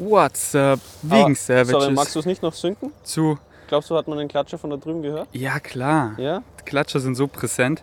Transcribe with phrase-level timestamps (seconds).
[0.00, 1.70] What's up, Vegan Aber, Savages?
[1.70, 2.92] Sorry, magst du es nicht noch synken?
[3.02, 3.36] zu.
[3.66, 5.28] Glaubst du, hat man den Klatscher von da drüben gehört?
[5.32, 6.14] Ja, klar.
[6.18, 6.42] Ja?
[6.60, 7.82] Die Klatscher sind so präsent.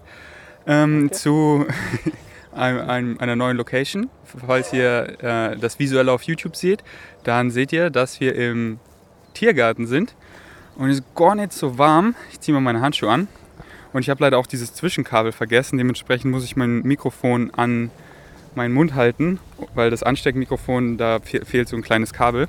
[0.66, 1.16] Ähm, Okay.
[1.16, 1.66] Zu
[2.54, 4.10] einem, einem, einer neuen Location.
[4.48, 6.84] Falls ihr äh, das visuell auf YouTube seht,
[7.24, 8.80] dann seht ihr, dass wir im
[9.34, 10.16] Tiergarten sind.
[10.78, 12.16] Und es ist gar nicht so warm.
[12.32, 13.28] Ich ziehe mal meine Handschuhe an.
[13.94, 15.78] Und ich habe leider auch dieses Zwischenkabel vergessen.
[15.78, 17.92] Dementsprechend muss ich mein Mikrofon an
[18.56, 19.40] meinen Mund halten,
[19.74, 22.48] weil das Ansteckmikrofon, da fe- fehlt so ein kleines Kabel.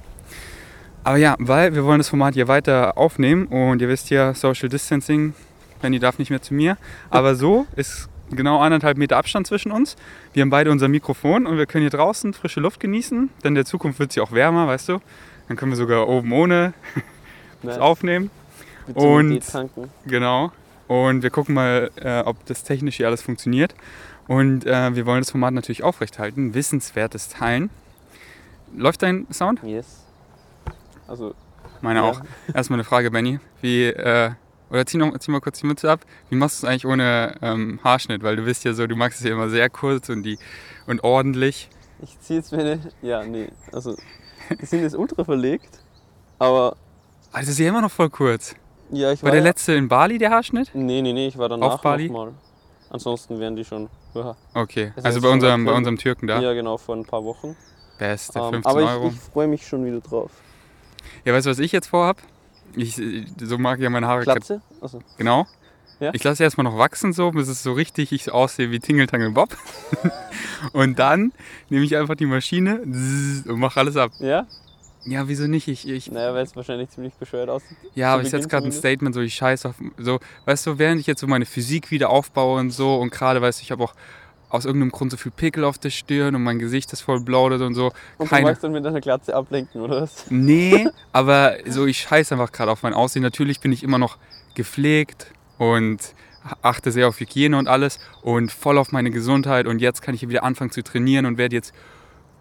[1.05, 4.69] Aber ja, weil wir wollen das Format hier weiter aufnehmen und ihr wisst ja, Social
[4.69, 5.35] Distancing,
[5.81, 6.77] Penny darf nicht mehr zu mir.
[7.11, 9.95] Aber so ist genau anderthalb Meter Abstand zwischen uns.
[10.33, 13.55] Wir haben beide unser Mikrofon und wir können hier draußen frische Luft genießen, denn in
[13.55, 14.99] der Zukunft wird sie auch wärmer, weißt du.
[15.47, 16.73] Dann können wir sogar oben ohne
[17.63, 18.31] das aufnehmen.
[18.95, 19.31] Und-.
[20.07, 20.51] Genau.
[20.89, 23.75] Und wir gucken mal, äh, ob das technisch hier alles funktioniert.
[24.29, 26.55] Und äh, wir wollen das Format natürlich aufrechthalten.
[26.55, 27.71] Wissenswertes Teilen.
[28.77, 29.63] Läuft dein Sound?
[29.63, 30.05] Yes.
[31.07, 31.35] Also,
[31.81, 32.05] Meine Ja.
[32.07, 32.21] auch.
[32.53, 33.39] Erstmal eine Frage, Benny.
[33.61, 34.31] Wie, äh,
[34.71, 36.01] oder zieh, noch, zieh mal kurz die Mütze ab.
[36.31, 38.23] Wie machst du es eigentlich ohne ähm, Haarschnitt?
[38.25, 40.39] Weil du bist ja so, du magst es ja immer sehr kurz und, die,
[40.87, 41.69] und ordentlich.
[42.03, 42.81] ich ziehe jetzt meine.
[43.03, 43.49] Ja, nee.
[43.73, 43.97] Also,
[44.61, 45.79] die sind jetzt ultra verlegt.
[46.41, 46.77] Aber,
[47.31, 48.57] Also, das ist ja immer noch voll kurz.
[48.91, 49.31] ja, ich War war.
[49.33, 50.71] der ja, letzte in Bali der Haarschnitt?
[50.75, 52.09] nee, nee, nee, ich war danach Auf Bali?
[52.09, 52.33] noch mal.
[52.97, 53.89] Ansonsten wären die schon.
[54.15, 54.93] Ja, Okay.
[54.97, 56.41] Das Also ist bei unserem, bei unserem Türken da.
[56.41, 57.55] ja genau, vor ein paar Wochen.
[57.99, 59.09] Beste, Ähm, 15 aber ich, Euro.
[59.09, 60.31] ich freue mich schon wieder drauf.
[61.25, 62.17] Ja, weißt du, was ich jetzt vorhab?
[62.75, 63.01] Ich,
[63.41, 64.61] so mag ich ja meine Haare Glatze?
[64.81, 65.47] Also, Genau.
[66.01, 66.11] Ja?
[66.15, 69.57] Ich lasse erstmal noch wachsen, so, bis es so richtig ich aussehe wie Tingeltangel Bob.
[70.73, 71.33] und dann
[71.71, 74.13] nehme ich einfach die Maschine und mache alles ab.
[74.21, 74.47] ja?
[75.07, 75.69] Ja, wieso nicht?
[75.69, 77.77] Ich, ich, Naja, weil es wahrscheinlich ziemlich bescheuert aussieht.
[77.95, 78.73] ja, aber ich setze gerade ein.
[78.73, 82.11] Statement, so ich scheiße auf, so, weißt du, während ich jetzt so meine Physik wieder
[82.11, 83.95] aufbaue und so und gerade, weißt du, ich habe auch
[84.49, 87.63] aus irgendeinem Grund so viel Pickel auf der Stirn und mein Gesicht ist voll blaudet
[87.63, 87.87] und so.
[88.19, 90.31] Und du Keine, magst dann mit deiner Glatze ablenken, oder was?
[90.31, 93.23] Nee, aber so ich scheiße einfach gerade auf mein Aussehen.
[93.23, 94.19] Natürlich bin ich immer noch
[94.55, 96.15] gepflegt und
[96.63, 100.29] achte sehr auf Hygiene und alles und voll auf meine Gesundheit und jetzt kann ich
[100.29, 101.73] wieder anfangen zu trainieren und werde jetzt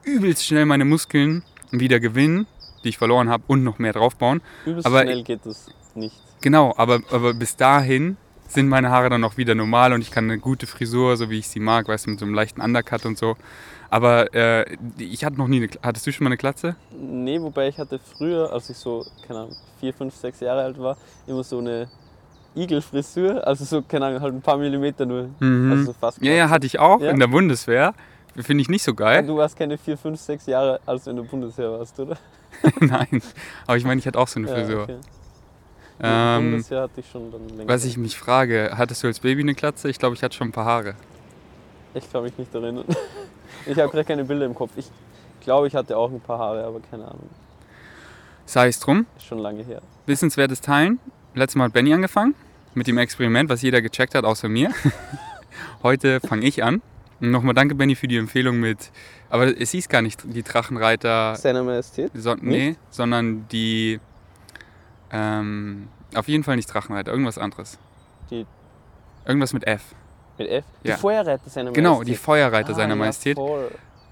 [0.03, 2.45] übelst schnell meine Muskeln wieder gewinnen,
[2.85, 4.41] die ich verloren habe und noch mehr draufbauen.
[4.65, 6.15] Übelst Aber- schnell geht das nicht.
[6.41, 10.25] Genau, aber, aber bis dahin sind meine Haare dann auch wieder normal und ich kann
[10.25, 13.05] eine gute Frisur, so wie ich sie mag, weißt du, mit so einem leichten Undercut
[13.05, 13.35] und so.
[13.89, 14.65] Aber äh,
[14.99, 16.75] ich hatte noch nie eine, hattest du schon mal eine Glatze?
[16.91, 20.77] Nee, wobei ich hatte früher, als ich so, keine Ahnung, vier, fünf, sechs Jahre alt
[20.79, 20.97] war,
[21.27, 21.87] immer so eine
[22.55, 25.29] Igelfrisur, also so, keine Ahnung, halt ein paar Millimeter nur.
[25.39, 25.71] Mhm.
[25.71, 26.21] Also so fast.
[26.21, 27.11] Ja, ja, hatte ich auch Ja?
[27.11, 27.93] in der Bundeswehr.
[28.37, 29.25] Finde ich nicht so geil.
[29.25, 32.17] Du warst keine vier, fünf, sechs Jahre, als du in der Bundeswehr warst, oder?
[32.79, 33.21] Nein.
[33.65, 34.83] Aber ich meine, ich hatte auch so eine Frisur.
[34.83, 34.97] okay.
[36.01, 37.67] Ja, Ähm, Bundeswehr hatte ich schon dann länger.
[37.69, 39.89] was ich mich frage, hattest du als Baby eine Glatze?
[39.89, 40.95] Ich glaube, ich hatte schon ein paar Haare.
[41.93, 42.85] Ich kann mich nicht erinnern.
[43.67, 44.71] Ich habe gerade keine Bilder im Kopf.
[44.75, 44.89] Ich
[45.39, 47.29] glaube, ich hatte auch ein paar Haare, aber keine Ahnung.
[48.45, 49.05] Sei es drum.
[49.17, 49.81] Ist schon lange her.
[50.07, 50.99] Wissenswertes Teilen.
[51.35, 52.35] Letztes Mal hat Benny angefangen
[52.73, 54.71] mit dem Experiment, was jeder gecheckt hat, außer mir.
[55.83, 56.81] Heute fange ich an.
[57.19, 58.91] Nochmal danke, Benny, für die Empfehlung mit.
[59.29, 62.11] Aber es hieß gar nicht die Drachenreiter, Seiner Majestät?
[62.13, 63.99] so, nee, sondern die.
[65.11, 67.77] Ähm, auf jeden Fall nicht Drachenreiter, irgendwas anderes.
[68.29, 68.45] Die-
[69.25, 69.81] Irgendwas mit F.
[70.37, 70.65] Mit F?
[70.83, 70.95] Ja.
[70.95, 72.07] Die Feuerreiter seiner Genau, Majestät.
[72.13, 73.35] die Feuerreiter Ah, seiner ja, Majestät.
[73.37, 73.71] voll.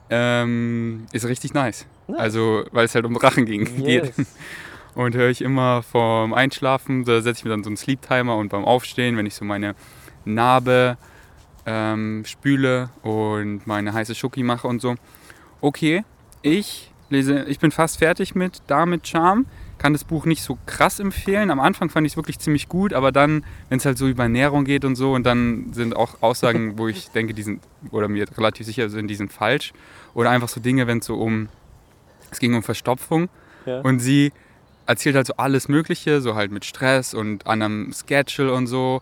[0.09, 1.85] Ähm, ist richtig nice.
[2.07, 2.19] Nice.
[2.19, 4.13] Also, weil es halt um Drachen ging, geht.
[4.17, 4.27] Yes.
[4.95, 8.49] Und höre ich immer vorm Einschlafen, da setze ich mir dann so einen Sleep-Timer und
[8.49, 9.73] beim Aufstehen, wenn ich so meine
[10.23, 10.97] Narbe
[11.65, 14.95] ähm, spüle und meine heiße Schoki mache und so.
[15.61, 16.03] Okay,
[16.41, 19.45] ich lese, ich bin fast fertig mit Da mit Charme.
[19.77, 21.51] Kann das Buch nicht so krass empfehlen.
[21.51, 24.23] Am Anfang fand ich es wirklich ziemlich gut, aber dann, wenn es halt so über
[24.23, 28.07] Ernährung geht und so, und dann sind auch Aussagen, wo ich denke, die sind, oder
[28.07, 29.73] mir relativ sicher sind, die sind falsch.
[30.13, 31.49] Oder einfach so Dinge, wenn es so um,
[32.31, 33.29] es ging um Verstopfung.
[33.65, 33.81] Ja.
[33.81, 34.31] Und sie
[34.85, 39.01] erzählt halt so alles Mögliche, so halt mit Stress und an einem Schedule und so.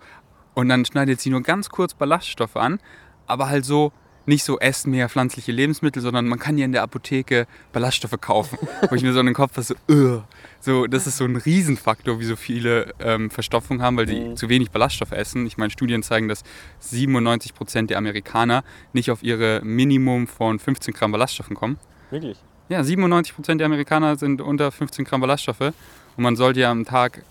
[0.54, 2.80] Und dann schneidet sie nur ganz kurz Ballaststoffe an,
[3.28, 3.92] aber halt so
[4.28, 8.60] nicht so essen mehr pflanzliche Lebensmittel, sondern man kann ja in der Apotheke Ballaststoffe kaufen.
[8.90, 10.24] Wo ich mir so in den Kopf fasse, so,
[10.60, 14.36] so, das ist so ein Riesenfaktor, wie so viele ähm, Verstopfung haben, weil sie Mhm.
[14.38, 15.48] zu wenig Ballaststoffe essen.
[15.48, 16.44] Ich meine, Studien zeigen, dass
[16.80, 18.64] 97 Prozent der Amerikaner
[18.94, 21.78] nicht auf ihre Minimum von 15 Gramm Ballaststoffen kommen.
[22.12, 22.38] Wirklich?
[22.70, 26.86] Ja, 97 Prozent der Amerikaner sind unter 15 Gramm Ballaststoffe und man sollte ja am
[26.86, 27.24] Tag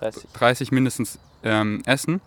[0.00, 0.24] 30.
[0.32, 2.20] 30 mindestens ähm, essen.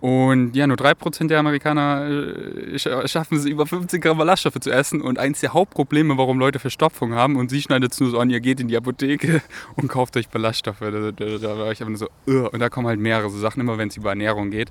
[0.00, 4.70] Und ja, nur 3% der Amerikaner äh, sch- schaffen es, über 15 Gramm Ballaststoffe zu
[4.70, 5.00] essen.
[5.00, 8.28] Und eins der Hauptprobleme, warum Leute Verstopfung haben, und sie schneidet es nur so an,
[8.28, 9.40] ihr geht in die Apotheke
[9.76, 10.80] und kauft euch Ballaststoffe.
[10.80, 13.38] Da, da, da war ich einfach nur so, "Ugh." und da kommen halt mehrere so
[13.38, 14.70] Sachen, immer wenn es über Ernährung geht.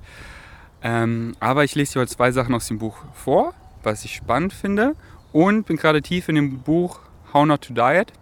[0.82, 3.52] Ähm, aber ich lese dir heute zwei Sachen aus dem Buch vor,
[3.82, 4.94] was ich spannend finde.
[5.32, 7.00] Und bin gerade tief in dem Buch
[7.34, 8.12] How Not to Diet.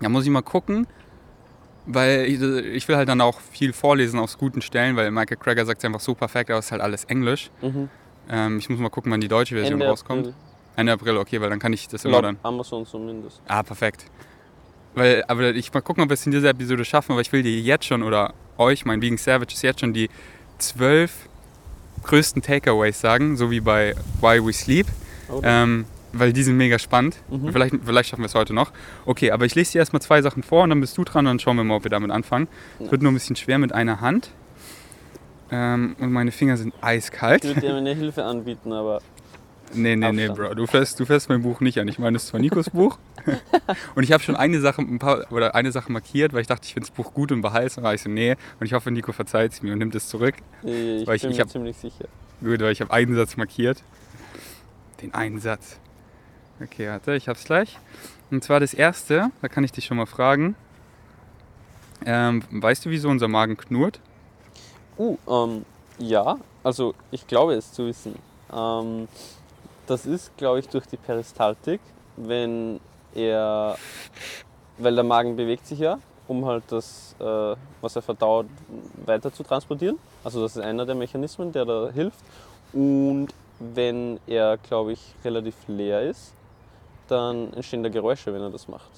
[0.00, 0.86] Da muss ich mal gucken,
[1.86, 5.66] weil ich, ich will halt dann auch viel vorlesen aus guten Stellen, weil Michael Crager
[5.66, 7.50] sagt es einfach so perfekt, aber es ist halt alles Englisch.
[7.62, 7.88] Mhm.
[8.30, 10.28] Ähm, ich muss mal gucken, wann die deutsche Version Ende rauskommt.
[10.28, 10.34] April.
[10.76, 12.38] Ende April, okay, weil dann kann ich das immer Laut dann.
[12.42, 13.40] Amazon zumindest.
[13.46, 14.06] Ah, perfekt.
[14.94, 17.42] Weil, aber ich mal gucken, ob wir es in dieser Episode schaffen, aber ich will
[17.42, 20.08] dir jetzt schon oder euch, mein Vegan Savages, jetzt schon die
[20.58, 21.28] zwölf
[22.04, 24.86] größten Takeaways sagen, so wie bei Why We Sleep.
[25.28, 25.62] Oder?
[25.62, 25.86] Ähm,
[26.18, 27.16] weil die sind mega spannend.
[27.30, 27.52] Mhm.
[27.52, 28.72] Vielleicht, vielleicht schaffen wir es heute noch.
[29.06, 31.30] Okay, aber ich lese dir erstmal zwei Sachen vor und dann bist du dran und
[31.32, 32.48] dann schauen wir mal, ob wir damit anfangen.
[32.80, 34.30] Es wird nur ein bisschen schwer mit einer Hand.
[35.50, 37.44] Ähm, und meine Finger sind eiskalt.
[37.44, 39.00] Ich würde dir eine Hilfe anbieten, aber
[39.76, 40.28] Nee, nee, nee.
[40.28, 40.54] Bro.
[40.54, 41.88] Du fährst, du fährst mein Buch nicht an.
[41.88, 42.98] Ich meine, es ist zwar Nikos Buch.
[43.96, 46.64] und ich habe schon eine Sache, ein paar, oder eine Sache markiert, weil ich dachte,
[46.66, 47.94] ich finde das Buch gut und behalte es.
[47.94, 48.36] Ich so, nee.
[48.60, 50.34] Und ich hoffe, Nico verzeiht es mir und nimmt es zurück.
[50.64, 52.04] äh, ich Weil ich- bin ich mir hab- ziemlich sicher.
[52.40, 53.82] Gut, weil ich habe einen Satz markiert.
[55.02, 55.80] Den einen Satz.
[56.64, 57.78] Okay, warte, ich hab's gleich.
[58.30, 60.56] Und zwar das erste, da kann ich dich schon mal fragen.
[62.06, 64.00] Ähm, weißt du, wieso unser Magen knurrt?
[64.98, 65.66] Uh, ähm,
[65.98, 68.14] ja, also ich glaube es zu wissen.
[68.50, 69.08] Ähm,
[69.86, 71.80] das ist, glaube ich, durch die Peristaltik,
[72.16, 72.80] wenn
[73.14, 73.76] er,
[74.78, 78.46] weil der Magen bewegt sich ja, um halt das, äh, was er verdaut,
[79.04, 79.98] weiter zu transportieren.
[80.22, 82.20] Also das ist einer der Mechanismen, der da hilft.
[82.72, 83.28] Und
[83.58, 86.32] wenn er, glaube ich, relativ leer ist,
[87.08, 88.90] dann entstehen da Geräusche, wenn er das macht,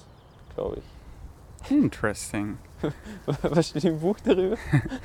[0.55, 1.71] glaube ich.
[1.71, 2.57] Interesting.
[3.41, 4.55] Was steht im Buch darüber?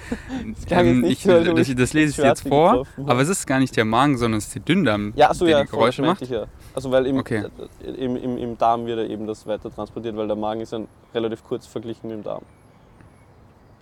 [0.66, 3.28] klang Ähm, ich, so, das, ich das lese ich dir jetzt vor, getroffen aber es
[3.30, 5.70] ist gar nicht der Magen, sondern es ist der Dünndarm, Ja, achso, der ja, die
[5.70, 6.30] Geräusche das macht.
[6.30, 6.44] ja.
[6.74, 7.46] Also weil im, Okay.
[7.82, 10.72] äh, im, im, im Darm wird er eben das weiter transportiert, weil der Magen ist
[10.72, 10.80] ja
[11.14, 12.42] relativ kurz verglichen mit dem Darm.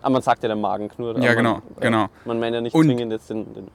[0.02, 1.18] Aber man sagt ja, der Magen knurrt.
[1.22, 2.06] Ja, genau, man, äh, genau.
[2.24, 3.68] Man meint ja nicht Und- zwingend jetzt den, den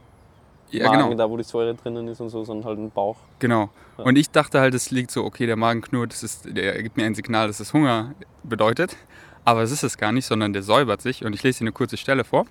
[0.71, 1.15] Ja, Magen, genau.
[1.15, 3.17] da wo die Säure drinnen ist und so, sondern halt den Bauch.
[3.39, 3.69] Genau.
[3.97, 4.03] Ja.
[4.03, 6.97] Und ich dachte halt, es liegt so, okay, der Magen knurrt, das ist, der gibt
[6.97, 8.13] mir ein Signal, dass es Hunger
[8.43, 8.97] bedeutet.
[9.45, 11.23] Aber es ist es gar nicht, sondern der säubert sich.
[11.23, 12.45] Und ich lese dir eine kurze Stelle vor.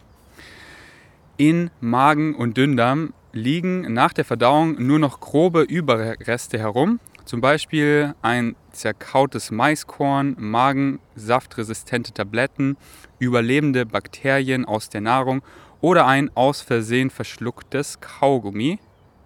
[1.37, 7.01] In Magen und Dünndarm liegen nach der Verdauung nur noch grobe Überreste herum.
[7.25, 12.77] Zum Beispiel ein zerkautes Maiskorn, magensaftresistente Tabletten,
[13.19, 15.43] überlebende Bakterien aus der Nahrung
[15.85, 18.79] oder ein aus Versehen verschlucktes Kaugummi.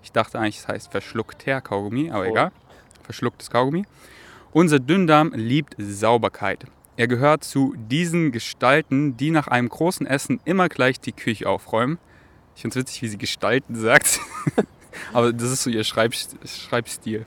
[0.02, 2.30] Ich dachte eigentlich, es heißt verschluckter Kaugummi, aber Oh.
[2.30, 2.52] egal.
[3.04, 3.84] Verschlucktes Kaugummi.
[4.50, 6.64] Unser Dünndarm liebt Sauberkeit.
[6.96, 11.98] Er gehört zu diesen Gestalten, die nach einem großen Essen immer gleich die Küche aufräumen.
[12.56, 14.18] Ich finde es witzig, wie sie Gestalten sagt.
[15.12, 16.12] aber das ist so ihr Schreib
[16.44, 17.24] Schreibstil.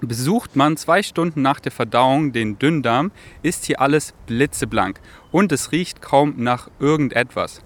[0.00, 3.10] Besucht man zwei Stunden nach der Verdauung den Dünndarm,
[3.42, 5.00] ist hier alles blitzeblank
[5.32, 7.60] und es riecht kaum nach irgendetwas.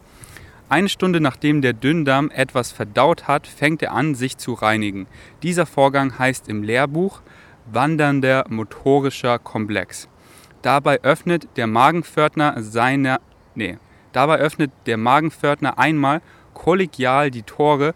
[0.71, 5.07] Eine Stunde nachdem der Dünndarm etwas verdaut hat, fängt er an, sich zu reinigen.
[5.43, 7.23] Dieser Vorgang heißt im Lehrbuch
[7.73, 10.09] wandernder motorischer Komplex.
[10.61, 13.19] Dabei öffnet der Magenpförtner seine,
[13.55, 13.79] nee,
[14.13, 16.21] dabei öffnet der Magenpförtner einmal
[16.53, 17.95] kollegial die Tore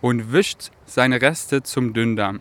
[0.00, 2.40] und wischt seine Reste zum Dünndarm.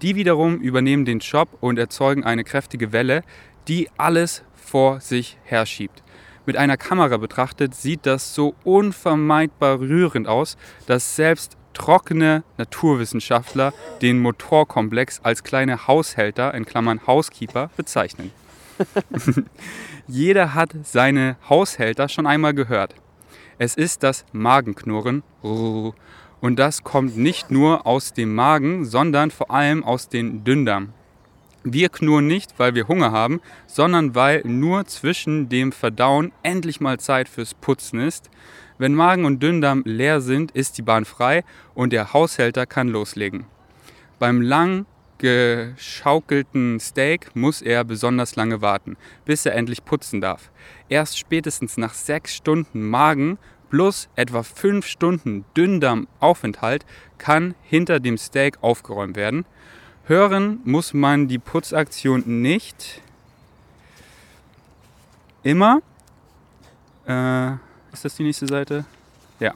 [0.00, 3.22] Die wiederum übernehmen den Job und erzeugen eine kräftige Welle,
[3.68, 6.02] die alles vor sich herschiebt.
[6.44, 10.56] Mit einer Kamera betrachtet sieht das so unvermeidbar rührend aus,
[10.86, 13.72] dass selbst trockene Naturwissenschaftler
[14.02, 18.32] den Motorkomplex als kleine Haushälter in Klammern Housekeeper bezeichnen.
[20.08, 22.94] Jeder hat seine Haushälter schon einmal gehört.
[23.58, 25.22] Es ist das Magenknurren.
[25.42, 30.92] Und das kommt nicht nur aus dem Magen, sondern vor allem aus den Dünndarm.
[31.64, 36.98] Wir knurren nicht, weil wir Hunger haben, sondern weil nur zwischen dem Verdauen endlich mal
[36.98, 38.30] Zeit fürs Putzen ist.
[38.78, 43.46] Wenn Magen und Dünndarm leer sind, ist die Bahn frei und der Haushälter kann loslegen.
[44.18, 44.86] Beim lang
[45.18, 50.50] geschaukelten Steak muss er besonders lange warten, bis er endlich putzen darf.
[50.88, 53.38] Erst spätestens nach sechs Stunden Magen
[53.70, 56.84] plus etwa fünf Stunden Dünndarmaufenthalt
[57.18, 59.44] kann hinter dem Steak aufgeräumt werden.
[60.12, 63.00] Hören muss man die Putzaktion nicht
[65.42, 65.80] immer.
[67.08, 67.52] Äh,
[67.94, 68.84] ist das die nächste Seite?
[69.40, 69.54] Ja.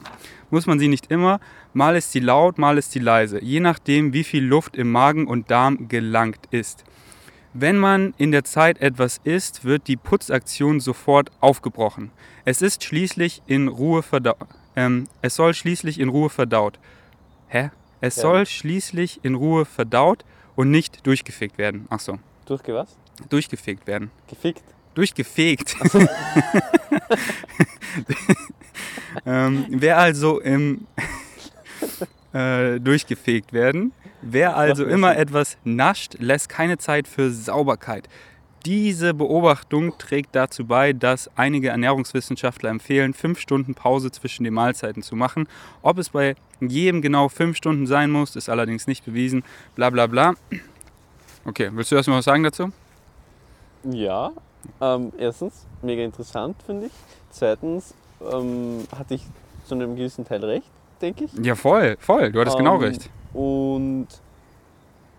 [0.49, 1.39] Muss man sie nicht immer.
[1.73, 3.39] Mal ist sie laut, mal ist sie leise.
[3.39, 6.83] Je nachdem, wie viel Luft im Magen und Darm gelangt ist.
[7.53, 12.09] Wenn man in der Zeit etwas isst, wird die Putzaktion sofort aufgebrochen.
[12.45, 14.47] Es ist schließlich in Ruhe verdaut.
[14.75, 16.79] Ähm, es soll schließlich in Ruhe verdaut.
[17.47, 17.69] Hä?
[18.01, 18.23] Es Ja.
[18.23, 20.25] soll schließlich in Ruhe verdaut
[20.57, 21.87] und nicht durchgefegt werden.
[21.89, 22.97] Ach so, Durchge was?
[23.29, 24.11] durchgefegt werden.
[24.27, 24.63] Gefickt.
[24.93, 25.77] Durchgefegt.
[29.25, 30.87] ähm, wer also im
[32.33, 38.09] äh, durchgefegt werden, Wer also immer etwas nascht, lässt keine Zeit für Sauberkeit.
[38.65, 45.03] Diese Beobachtung trägt dazu bei, dass einige Ernährungswissenschaftler empfehlen, fünf Stunden Pause zwischen den Mahlzeiten
[45.03, 45.47] zu machen.
[45.81, 49.43] Ob es bei jedem genau fünf Stunden sein muss, ist allerdings nicht bewiesen.
[49.75, 50.33] Bla bla bla.
[51.45, 52.71] Okay, willst du erstmal was sagen dazu?
[53.83, 54.31] Ja,
[54.81, 56.91] ähm, erstens, mega interessant, finde ich.
[57.29, 59.23] Zweitens, ähm, hatte ich
[59.65, 60.67] zu einem gewissen Teil recht,
[61.01, 61.45] denke ich.
[61.45, 62.31] Ja, voll, voll.
[62.31, 63.09] Du hattest genau Ähm, recht.
[63.33, 64.07] Und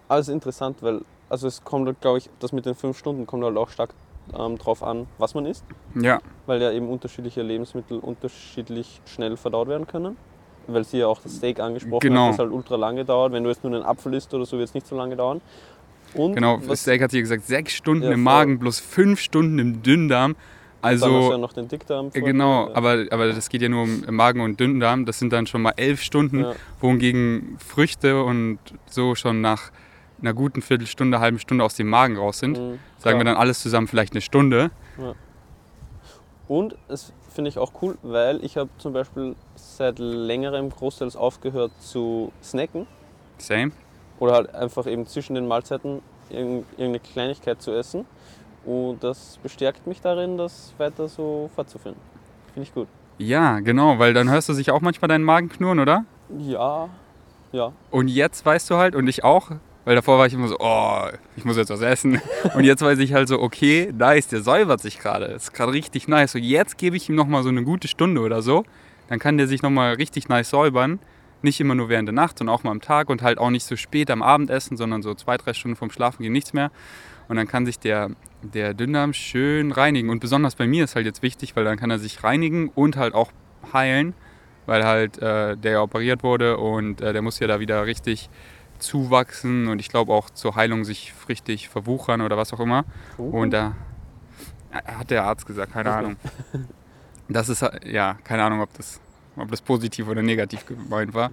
[0.08, 3.44] alles interessant, weil also es kommt, halt, glaube ich, das mit den fünf Stunden kommt
[3.44, 3.90] halt auch stark
[4.38, 9.68] ähm, drauf an, was man isst, Ja, weil ja eben unterschiedliche Lebensmittel unterschiedlich schnell verdaut
[9.68, 10.16] werden können.
[10.66, 12.26] Weil sie ja auch das Steak angesprochen Genau.
[12.26, 13.32] hat, das halt ultra lange dauert.
[13.32, 15.40] Wenn du jetzt nur einen Apfel isst oder so, wird es nicht so lange dauern.
[16.12, 16.58] Und genau.
[16.66, 18.22] Das Steak hat sie gesagt, sechs Stunden Ja, im.
[18.22, 20.34] Magen, bloß fünf Stunden im Dünndarm.
[20.82, 22.08] dann hast du Also, ja noch den Dickdarm.
[22.08, 22.76] äh, vor genau, dir.
[22.76, 25.06] aber, aber das geht ja nur um Magen und Dünndarm.
[25.06, 26.54] Das sind dann schon mal elf Stunden, Ja.
[26.80, 28.58] wohingegen Früchte und
[28.90, 29.70] so schon nach
[30.20, 32.58] einer guten Viertelstunde, halben Stunde aus dem Magen raus sind.
[32.58, 34.70] Mhm, Sagen wir dann alles zusammen vielleicht eine Stunde.
[36.48, 41.72] Und es finde ich auch cool, weil ich habe zum Beispiel seit längerem großteils aufgehört
[41.80, 42.86] zu snacken
[43.36, 43.70] Same.
[44.18, 48.06] oder halt einfach eben zwischen den Mahlzeiten irgend- irgendeine Kleinigkeit zu essen.
[48.64, 51.96] Und das bestärkt mich darin, das weiter so fortzuführen.
[52.54, 52.88] Finde ich gut.
[53.18, 56.04] Ja, genau, weil dann hörst du sich auch manchmal deinen Magen knurren, oder?
[56.38, 56.88] Ja,
[57.52, 57.72] ja.
[57.90, 59.50] Und jetzt weißt du halt, und ich auch,
[59.88, 62.20] weil davor war ich immer so, oh, ich muss jetzt was essen.
[62.54, 65.24] Und jetzt weiß ich halt so, okay, nice, der säubert sich gerade.
[65.24, 66.32] Ist gerade richtig nice.
[66.32, 68.64] So, jetzt gebe ich ihm nochmal so eine gute Stunde oder so.
[69.08, 70.98] Dann kann der sich nochmal richtig nice säubern.
[71.40, 73.64] Nicht immer nur während der Nacht, sondern auch mal am Tag und halt auch nicht
[73.64, 76.70] so spät am Abendessen, sondern so zwei, drei Stunden vorm Schlafen gehen nichts mehr.
[77.28, 78.10] Und dann kann sich der,
[78.42, 80.10] der Dünndarm schön reinigen.
[80.10, 82.98] Und besonders bei mir ist halt jetzt wichtig, weil dann kann er sich reinigen und
[82.98, 83.32] halt auch
[83.72, 84.12] heilen,
[84.66, 88.28] weil halt äh, der ja operiert wurde und äh, der muss ja da wieder richtig
[88.78, 92.84] zuwachsen und ich glaube auch zur Heilung sich richtig verwuchern oder was auch immer.
[93.16, 93.74] Und da
[94.72, 95.92] hat der Arzt gesagt, keine.
[95.92, 96.16] Ahnung.
[97.28, 99.00] Das ist, ja, keine Ahnung, ob das,
[99.36, 101.30] ob das positiv oder negativ gemeint war.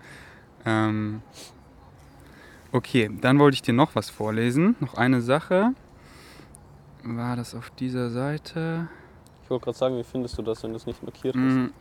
[0.65, 1.21] Ähm,
[2.73, 4.75] okay, dann wollte ich dir noch was vorlesen.
[4.81, 5.73] Noch eine Sache.
[7.03, 8.89] War das auf dieser Seite?
[9.43, 11.71] Ich wollte gerade sagen, wie findest du das, wenn du es nicht markiert hast?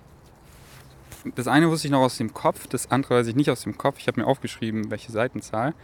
[1.35, 3.79] Das eine wusste ich noch aus dem Kopf, das andere weiß ich nicht aus dem
[3.79, 3.99] Kopf.
[3.99, 5.75] Ich habe mir aufgeschrieben, welche Seitenzahl.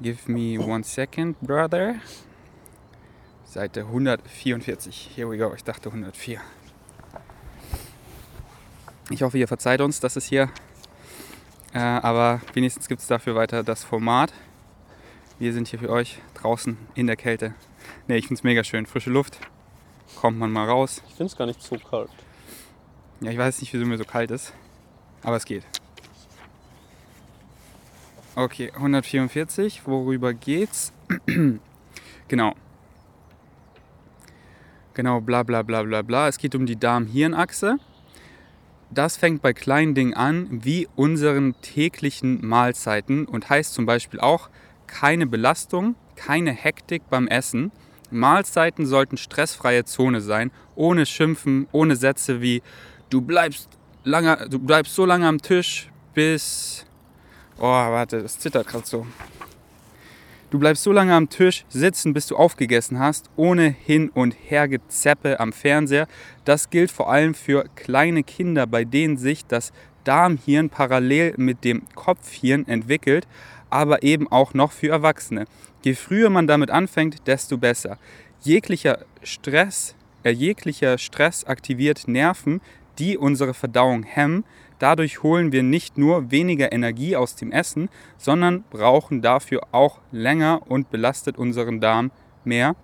[0.00, 1.96] Give me one second, brother.
[3.44, 5.10] Seite 144.
[5.14, 5.52] Here we go.
[5.54, 6.40] Ich dachte 104.
[9.10, 10.48] Ich hoffe, ihr verzeiht uns, das ist hier.
[11.74, 14.32] Äh, aber wenigstens gibt es dafür weiter das Format.
[15.38, 17.54] Wir sind hier für euch draußen in der Kälte.
[18.08, 18.86] Ne, ich finde es mega schön.
[18.86, 19.38] Frische Luft.
[20.16, 21.02] Kommt man mal raus.
[21.08, 22.10] Ich finde es gar nicht so kalt.
[23.22, 24.52] Ja, ich weiß nicht, wieso mir so kalt ist.
[25.22, 25.62] Aber es geht.
[28.34, 29.86] Okay, 144.
[29.86, 30.92] Worüber geht's?
[32.28, 32.54] genau.
[34.94, 36.26] Genau, bla bla bla bla bla.
[36.26, 37.76] Es geht um die Darm-Hirn-Achse.
[38.90, 44.50] Das fängt bei kleinen Dingen an, wie unseren täglichen Mahlzeiten und heißt zum Beispiel auch
[44.88, 47.70] keine Belastung, keine Hektik beim Essen.
[48.10, 52.62] Mahlzeiten sollten stressfreie Zone sein, ohne Schimpfen, ohne Sätze wie
[53.12, 53.68] du bleibst
[54.04, 56.86] lange, du bleibst so lange am Tisch, bis
[57.58, 59.06] oh warte, das zittert gerade so.
[60.50, 65.40] Du bleibst so lange am Tisch sitzen, bis du aufgegessen hast, ohne Hin- und Hergezeppe
[65.40, 66.06] am Fernseher.
[66.44, 69.72] Das gilt vor allem für kleine Kinder, bei denen sich das
[70.04, 73.26] Darmhirn parallel mit dem Kopfhirn entwickelt,
[73.70, 75.46] aber eben auch noch für Erwachsene.
[75.84, 77.96] Je früher man damit anfängt, desto besser.
[78.42, 82.60] Jeglicher Stress, äh, jeglicher Stress aktiviert Nerven,
[82.98, 84.44] die unsere Verdauung hemmen.
[84.78, 90.62] Dadurch holen wir nicht nur weniger Energie aus dem Essen, sondern brauchen dafür auch länger
[90.68, 92.10] und belastet unseren Darm
[92.44, 92.74] mehr.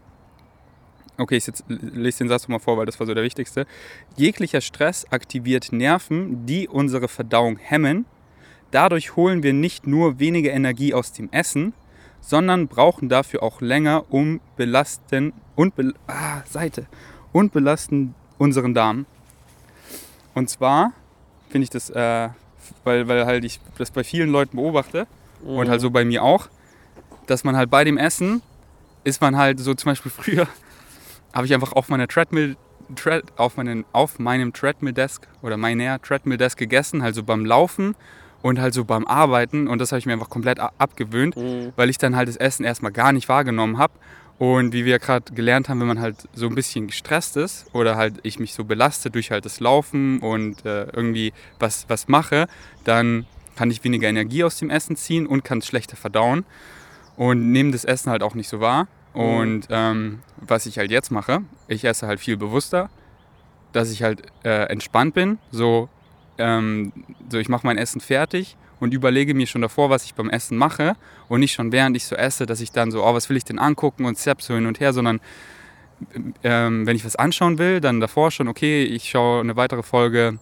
[1.16, 3.66] Okay, ich jetzt, lese den Satz nochmal vor, weil das war so der wichtigste.
[4.16, 8.06] Jeglicher Stress aktiviert Nerven, die unsere Verdauung hemmen.
[8.70, 11.72] Dadurch holen wir nicht nur weniger Energie aus dem Essen,
[12.20, 16.86] sondern brauchen dafür auch länger, um belasten und bel ah, Seite
[17.32, 19.06] und belasten unseren Darm.
[20.38, 20.92] Und zwar
[21.50, 22.28] finde ich das, äh,
[22.84, 25.08] weil, weil halt ich das bei vielen Leuten beobachte
[25.44, 25.70] und Mhm.
[25.70, 26.46] halt so bei mir auch,
[27.26, 28.40] dass man halt bei dem Essen
[29.02, 30.46] ist man halt so zum Beispiel früher
[31.32, 32.56] habe ich einfach auf meiner Treadmill
[32.94, 37.44] Tread, auf, meinen, auf meinem Treadmill Desk oder meiner Treadmill Desk gegessen, halt so beim
[37.44, 37.96] Laufen
[38.40, 41.72] und halt so beim Arbeiten und das habe ich mir einfach komplett abgewöhnt, Mhm.
[41.74, 43.92] weil ich dann halt das Essen erstmal gar nicht wahrgenommen habe.
[44.38, 47.96] Und wie wir gerade gelernt haben, wenn man halt so ein bisschen gestresst ist oder
[47.96, 52.46] halt ich mich so belaste durch halt das Laufen und äh, irgendwie was, was mache,
[52.84, 53.26] dann
[53.56, 56.44] kann ich weniger Energie aus dem Essen ziehen und kann es schlechter verdauen
[57.16, 58.86] und nehme das Essen halt auch nicht so wahr.
[59.12, 59.20] Mhm.
[59.20, 62.90] Und ähm, was ich halt jetzt mache, ich esse halt viel bewusster,
[63.72, 65.38] dass ich halt äh, entspannt bin.
[65.50, 65.88] So,
[66.38, 66.92] ähm,
[67.28, 70.56] so ich mache mein Essen fertig und überlege mir schon davor, was ich beim Essen
[70.56, 70.94] mache
[71.28, 73.44] und nicht schon während ich so esse, dass ich dann so, oh, was will ich
[73.44, 75.20] denn angucken und zapp so hin und her, sondern
[76.44, 80.38] ähm, wenn ich was anschauen will, dann davor schon, okay, ich schaue eine weitere Folge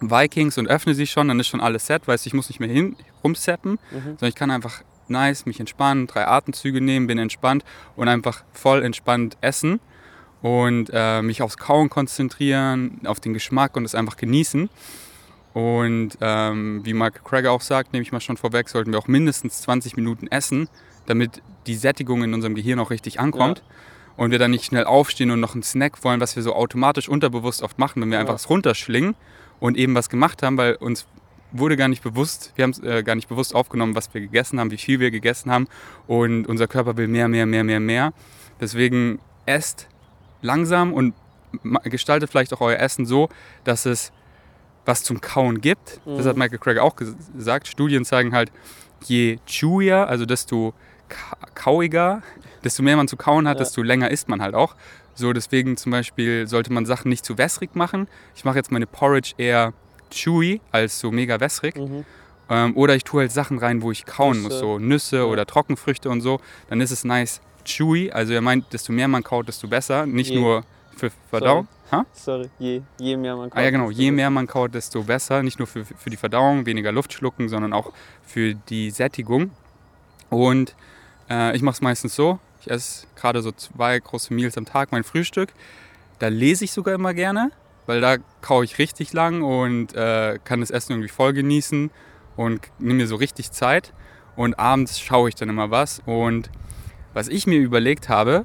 [0.00, 2.60] Vikings und öffne sie schon, dann ist schon alles set, weißt du, ich muss nicht
[2.60, 4.02] mehr hin rumzappen, Mhm.
[4.04, 7.64] sondern ich kann einfach nice mich entspannen, drei Atemzüge nehmen, bin entspannt
[7.96, 9.80] und einfach voll entspannt essen
[10.42, 14.68] und äh, mich aufs Kauen konzentrieren, auf den Geschmack und es einfach genießen.
[15.58, 19.08] Und ähm, wie Michael Craig auch sagt, nehme ich mal schon vorweg, sollten wir auch
[19.08, 20.68] mindestens 20 Minuten essen,
[21.06, 23.64] damit die Sättigung in unserem Gehirn auch richtig ankommt.
[24.16, 27.08] Und wir dann nicht schnell aufstehen und noch einen Snack wollen, was wir so automatisch
[27.08, 28.20] unterbewusst oft machen, wenn wir Ja.
[28.20, 29.16] einfach es runterschlingen
[29.58, 31.08] und eben was gemacht haben, weil uns
[31.50, 34.60] wurde gar nicht bewusst, wir haben es äh, gar nicht bewusst aufgenommen, was wir gegessen
[34.60, 35.66] haben, wie viel wir gegessen haben
[36.06, 38.12] und unser Körper will mehr, mehr, mehr, mehr, mehr.
[38.60, 39.88] Deswegen esst
[40.40, 41.14] langsam und
[41.82, 43.28] gestaltet vielleicht auch euer Essen so,
[43.64, 44.12] dass es
[44.88, 46.00] was zum Kauen gibt.
[46.06, 46.28] Das Mhm.
[46.30, 47.68] hat Michael Craig auch ges- gesagt.
[47.68, 48.50] Studien zeigen halt,
[49.04, 50.72] je chewier, also desto
[51.08, 52.22] ka kauiger,
[52.64, 53.64] desto mehr man zu kauen hat, Ja.
[53.64, 54.74] desto länger isst man halt auch.
[55.14, 58.08] So, deswegen zum Beispiel sollte man Sachen nicht zu wässrig machen.
[58.34, 59.72] Ich mache jetzt meine Porridge eher
[60.10, 61.76] chewy als so mega wässrig.
[61.76, 62.04] Mhm.
[62.50, 64.60] Ähm, oder ich tue halt Sachen rein, wo ich kauen muss, Nüsse.
[64.60, 65.24] so Nüsse Ja.
[65.24, 66.40] oder Trockenfrüchte und so.
[66.70, 68.10] Dann ist es nice chewy.
[68.10, 70.06] Also er meint, desto mehr man kaut, desto besser.
[70.06, 70.40] Nicht Je.
[70.40, 70.64] nur
[70.98, 71.68] für Verdauung.
[71.90, 72.04] Ha?
[72.12, 73.90] Sorry, je, je mehr man Ah ja, genau.
[73.90, 75.42] Je mehr man kaut, desto besser.
[75.42, 79.50] Nicht nur für, für die Verdauung, weniger Luft schlucken, sondern auch für die Sättigung.
[80.28, 80.74] Und
[81.30, 82.38] äh, ich mache es meistens so.
[82.60, 85.54] Ich esse gerade so zwei große Meals am Tag, mein Frühstück.
[86.18, 87.52] Da lese ich sogar immer gerne,
[87.86, 91.90] weil da kaue ich richtig lang und äh, kann das Essen irgendwie voll genießen
[92.36, 93.92] und nehme mir so richtig Zeit.
[94.36, 96.02] Und abends schaue ich dann immer was.
[96.04, 96.50] Und
[97.14, 98.42] was ich mir überlegt habe,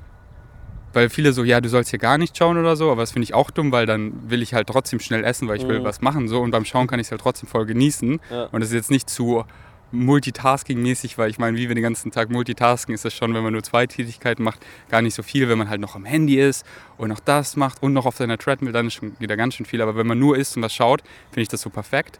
[0.93, 3.25] weil viele so, ja, du sollst hier gar nicht schauen oder so, aber das finde
[3.25, 5.83] ich auch dumm, weil dann will ich halt trotzdem schnell essen, weil ich will Mhm.
[5.83, 8.19] was machen so und beim Schauen kann ich es halt trotzdem voll genießen.
[8.31, 8.43] Ja.
[8.51, 9.43] Und es ist jetzt nicht zu
[9.91, 13.53] Multitasking-mäßig, weil ich meine, wie wir den ganzen Tag multitasken, ist das schon, wenn man
[13.53, 15.49] nur zwei Tätigkeiten macht, gar nicht so viel.
[15.49, 16.65] Wenn man halt noch am Handy ist
[16.97, 19.65] und noch das macht und noch auf seiner Treadmill, dann ist schon wieder ganz schön
[19.67, 19.81] viel.
[19.83, 22.19] Aber wenn man nur isst und was schaut, finde ich das so perfekt.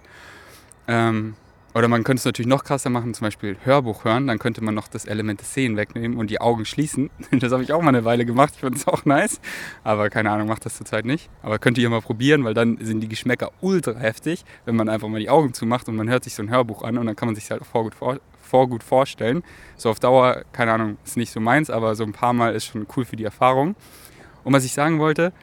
[0.88, 1.36] Ähm,
[1.76, 4.76] oder man könnte es natürlich noch krasser machen, zum Beispiel Hörbuch hören, dann könnte man
[4.76, 7.10] noch das Element des Sehen wegnehmen und die Augen schließen.
[7.44, 9.42] Das habe ich auch mal eine Weile gemacht, ich finde es auch nice.
[9.84, 11.30] Aber keine Ahnung, macht das zurzeit nicht.
[11.42, 15.08] Aber könnt ihr mal probieren, weil dann sind die Geschmäcker ultra heftig, wenn man einfach
[15.08, 17.28] mal die Augen zumacht und man hört sich so ein Hörbuch an und dann kann
[17.28, 19.44] man sich halt vorgut, vor, vorgut vorstellen.
[19.76, 22.66] So auf Dauer, keine Ahnung, ist nicht so meins, aber so ein paar Mal ist
[22.66, 23.76] schon cool für die Erfahrung.
[24.44, 25.34] Und was ich sagen wollte,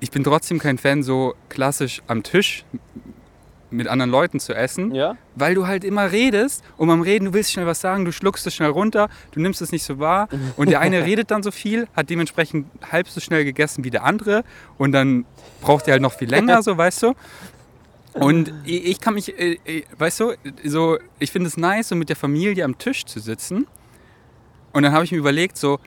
[0.00, 2.64] ich bin trotzdem kein Fan, so klassisch am Tisch
[3.72, 5.16] mit anderen Leuten zu essen, Ja?
[5.34, 8.46] weil du halt immer redest und beim Reden, du willst schnell was sagen, du schluckst
[8.46, 11.50] es schnell runter, du nimmst es nicht so wahr und der eine redet dann so
[11.50, 14.44] viel, hat dementsprechend halb so schnell gegessen wie der andere
[14.78, 15.24] und dann
[15.60, 17.14] braucht er halt noch viel länger, so weißt du.
[18.14, 20.32] Und ich kann mich, äh, äh, weißt du,
[20.64, 23.66] so, ich finde es nice, so mit der Familie am Tisch zu sitzen.
[24.74, 25.78] Und dann habe ich mir überlegt, so,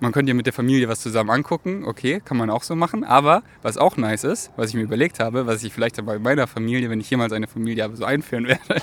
[0.00, 3.04] man könnte ja mit der Familie was zusammen angucken, okay, kann man auch so machen.
[3.04, 6.46] Aber was auch nice ist, was ich mir überlegt habe, was ich vielleicht bei meiner
[6.46, 8.82] Familie, wenn ich jemals eine Familie habe, so einführen werde,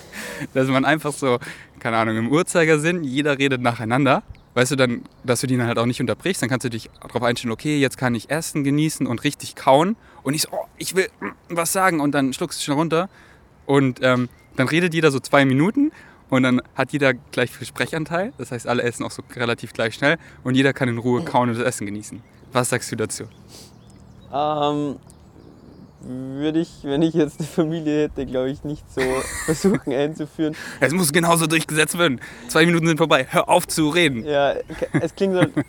[0.54, 1.40] dass man einfach so,
[1.80, 4.24] keine Ahnung, im Uhrzeigersinn, jeder redet nacheinander.
[4.54, 6.90] Weißt du, dann, dass du die dann halt auch nicht unterbrichst, dann kannst du dich
[7.02, 9.96] darauf einstellen, okay, jetzt kann ich essen, genießen und richtig kauen.
[10.24, 13.10] Und ich so, oh, ich will mm, was sagen und dann schluckst du schnell runter.
[13.66, 15.92] Und ähm, dann redet jeder so zwei Minuten
[16.32, 18.34] und dann hat jeder gleich viel Sprechanteil.
[18.40, 21.50] Das heißt, alle essen auch so relativ gleich schnell und jeder kann in Ruhe kauen
[21.50, 22.24] und das Essen genießen.
[22.52, 23.26] Was sagst du dazu?
[24.34, 24.96] Ähm,
[26.04, 29.02] würde ich, wenn ich jetzt eine Familie hätte, glaube ich, nicht so
[29.46, 30.56] versuchen einzuführen.
[30.80, 32.20] Es muss genauso durchgesetzt werden.
[32.48, 33.28] Zwei Minuten sind vorbei.
[33.30, 34.26] Hör auf zu reden.
[34.26, 34.56] Ja,
[35.00, 35.52] es klingt halt.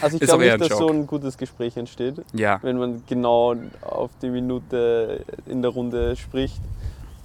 [0.00, 2.60] Also ich Ist glaube nicht, dass so ein gutes Gespräch entsteht, Ja.
[2.62, 6.62] wenn man genau auf die Minute in der Runde spricht.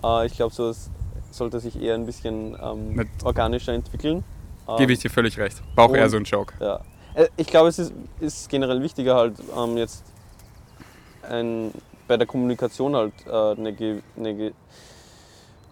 [0.03, 0.89] Äh, ich glaube, so es
[1.31, 4.23] sollte sich eher ein bisschen ähm, organischer entwickeln.
[4.67, 5.61] Ähm, Gebe ich dir völlig recht.
[5.75, 6.53] War auch eher so ein Joke.
[6.59, 6.81] Ja.
[7.13, 10.03] Äh, Ich glaube, es ist, ist generell wichtiger, halt ähm, jetzt
[11.29, 11.71] ein,
[12.07, 14.01] bei der Kommunikation halt äh, eine,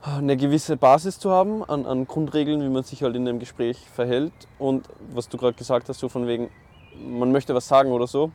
[0.03, 3.77] eine gewisse Basis zu haben an, an Grundregeln, wie man sich halt in einem Gespräch
[3.93, 4.33] verhält.
[4.59, 6.49] Und was du gerade gesagt hast, so von wegen,
[6.97, 8.31] man möchte was sagen oder so.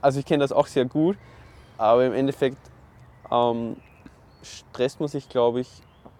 [0.00, 1.16] Also ich kenne das auch sehr gut,
[1.78, 2.58] aber im Endeffekt
[3.30, 3.76] ähm,
[4.42, 5.68] stresst man sich, glaube ich,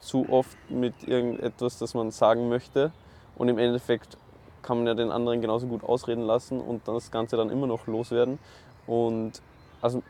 [0.02, 2.92] zu oft mit irgendetwas, das man sagen möchte.
[3.36, 4.18] Und im Endeffekt
[4.62, 7.86] kann man ja den anderen genauso gut ausreden lassen und das Ganze dann immer noch
[7.86, 8.38] loswerden.
[8.86, 9.40] Und
[9.80, 10.02] also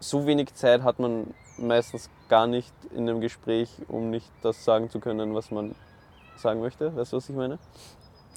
[0.00, 4.90] so wenig Zeit hat man meistens gar nicht in einem Gespräch, um nicht das sagen
[4.90, 5.74] zu können, was man
[6.36, 6.94] sagen möchte.
[6.96, 7.58] Weißt du, was ich meine?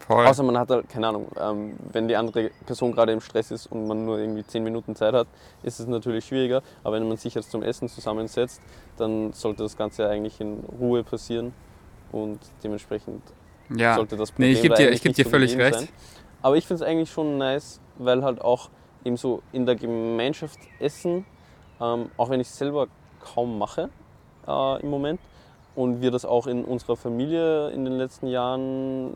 [0.07, 0.25] Voll.
[0.25, 3.67] Außer man hat halt, keine Ahnung, ähm, wenn die andere Person gerade im Stress ist
[3.67, 5.27] und man nur irgendwie 10 Minuten Zeit hat,
[5.63, 6.61] ist es natürlich schwieriger.
[6.83, 8.61] Aber wenn man sich jetzt zum Essen zusammensetzt,
[8.97, 11.53] dann sollte das Ganze eigentlich in Ruhe passieren
[12.11, 13.21] und dementsprechend
[13.75, 13.95] ja.
[13.95, 15.75] sollte das Nee, Problem ich geb da dir- ich geb dir völlig recht.
[15.79, 15.89] Sein.
[16.41, 18.69] Aber ich finde es eigentlich schon nice, weil halt auch
[19.03, 21.25] eben so in der Gemeinschaft essen,
[21.81, 22.87] ähm, auch wenn ich selber
[23.19, 23.89] kaum mache
[24.47, 25.19] äh, im Moment
[25.75, 29.13] und wir das auch in unserer Familie in den letzten Jahren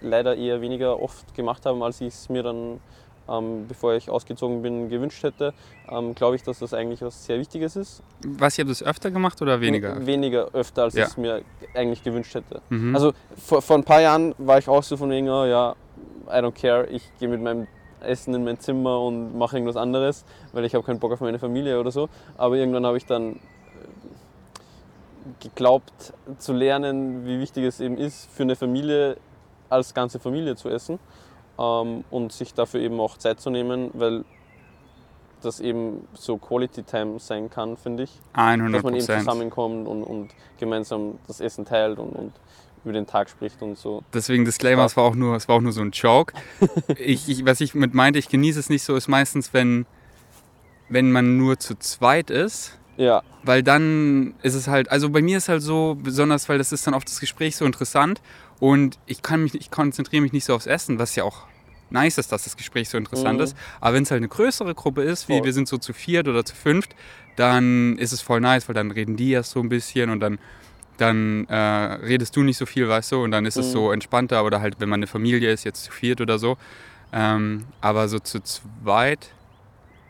[0.00, 2.80] leider eher weniger oft gemacht haben, als ich es mir dann,
[3.28, 5.52] ähm, bevor ich ausgezogen bin, gewünscht hätte,
[5.90, 8.02] ähm, glaube ich, dass das eigentlich was sehr Wichtiges ist.
[8.24, 10.04] Was, ihr habt das öfter gemacht oder weniger?
[10.06, 11.02] Weniger öfter, als Ja.
[11.04, 11.42] ich es mir
[11.74, 12.60] eigentlich gewünscht hätte.
[12.70, 12.94] Mhm.
[12.94, 15.74] Also vor, vor ein paar Jahren war ich auch so von wegen, oh, ja,
[16.28, 17.66] I don't care, ich gehe mit meinem
[18.00, 21.38] Essen in mein Zimmer und mache irgendwas anderes, weil ich habe keinen Bock auf meine
[21.38, 22.08] Familie oder so.
[22.36, 23.38] Aber irgendwann habe ich dann äh,
[25.40, 29.16] geglaubt zu lernen, wie wichtig es eben ist, für eine Familie
[29.68, 30.98] als ganze Familie zu essen
[31.58, 34.24] ähm, und sich dafür eben auch Zeit zu nehmen, weil
[35.42, 38.20] das eben so Quality Time sein kann, finde ich.
[38.32, 42.32] 100 Dass man eben zusammenkommt und, und gemeinsam das Essen teilt und, und
[42.84, 44.02] über den Tag spricht und so.
[44.14, 46.32] Deswegen Disclaimer, es war auch nur, es war auch nur so ein Joke.
[46.98, 49.86] ich, ich, was ich mit meinte, ich genieße es nicht so, ist meistens, wenn,
[50.88, 52.78] wenn man nur zu zweit ist.
[52.96, 56.72] Ja, Weil dann ist es halt, also bei mir ist halt so, besonders weil das
[56.72, 58.20] ist dann oft das Gespräch so interessant
[58.58, 61.46] und ich kann mich, ich konzentriere mich nicht so aufs Essen, was ja auch
[61.90, 63.44] nice ist, dass das Gespräch so interessant Mhm.
[63.44, 63.56] ist.
[63.80, 65.44] Aber wenn es halt eine größere Gruppe ist, wie Voll.
[65.44, 66.96] wir sind so zu viert oder zu fünft,
[67.36, 70.38] dann ist es voll nice, weil dann reden die erst so ein bisschen und dann,
[70.96, 73.72] dann äh, redest du nicht so viel, weißt du, und dann ist es Mhm.
[73.72, 76.56] so entspannter oder halt, wenn man eine Familie ist, jetzt zu viert oder so.
[77.12, 79.28] Ähm, aber so zu zweit,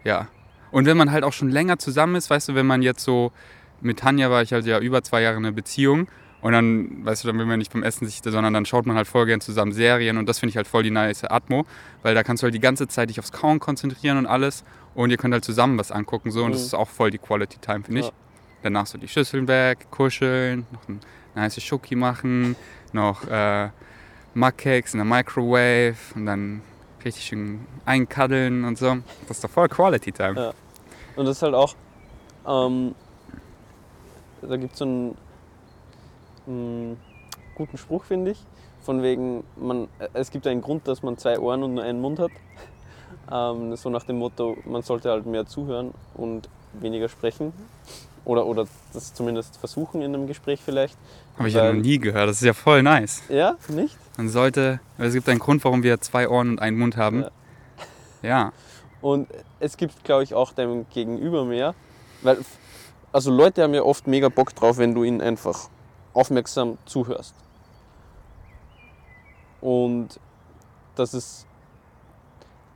[0.05, 0.29] ja.
[0.71, 3.33] Und wenn man halt auch schon länger zusammen ist, weißt du, wenn man jetzt so,
[3.81, 6.09] mit Tanja war ich halt ja über zwei Jahre in einer Beziehung
[6.41, 8.97] und dann, weißt du, dann will man nicht beim Essen sich, sondern dann schaut man
[8.97, 11.67] halt voll gern zusammen Serien und das finde ich halt voll die nice Atmo,
[12.03, 15.11] weil da kannst du halt die ganze Zeit dich aufs Kauen konzentrieren und alles und
[15.11, 16.67] ihr könnt halt zusammen was angucken so und das Mhm.
[16.67, 18.07] ist auch voll die Quality Time, finde ich.
[18.07, 18.13] Ja.
[18.63, 21.01] Danach so die Schüsseln weg, kuscheln, noch ein
[21.35, 22.57] nice Schoki machen,
[22.93, 23.69] noch äh,
[24.35, 26.63] Mudcakes in der Microwave und dann
[27.07, 28.97] richtig schön einkaddeln und so.
[29.29, 30.35] Das ist doch voll Quality Time.
[30.39, 30.53] Ja.
[31.15, 31.75] Und das ist halt auch,
[32.47, 32.95] ähm,
[34.43, 35.17] da gibt es so einen,
[36.47, 37.01] einen
[37.55, 38.45] guten Spruch, finde ich,
[38.83, 42.19] von wegen, man, es gibt einen Grund, dass man zwei Ohren und nur einen Mund
[42.19, 42.33] hat.
[43.29, 47.53] Ähm, so nach dem Motto, man sollte halt mehr zuhören und weniger sprechen.
[48.27, 50.99] Oder, oder das zumindest versuchen in einem Gespräch vielleicht.
[51.39, 52.29] Habe ich ja noch nie gehört.
[52.29, 53.23] Das ist ja voll nice.
[53.29, 53.97] Ja, nicht?
[54.19, 57.23] Man sollte, es gibt einen Grund, warum wir zwei Ohren und einen Mund haben.
[57.23, 57.31] Ja.
[58.23, 58.53] Ja.
[59.01, 59.29] Und
[59.61, 61.75] es gibt, glaube ich, auch deinem Gegenüber mehr.
[62.23, 62.39] Weil,
[63.13, 65.69] also Leute haben ja oft mega Bock drauf, wenn du ihnen einfach
[66.13, 67.35] aufmerksam zuhörst.
[69.61, 70.19] Und
[70.97, 71.47] das ist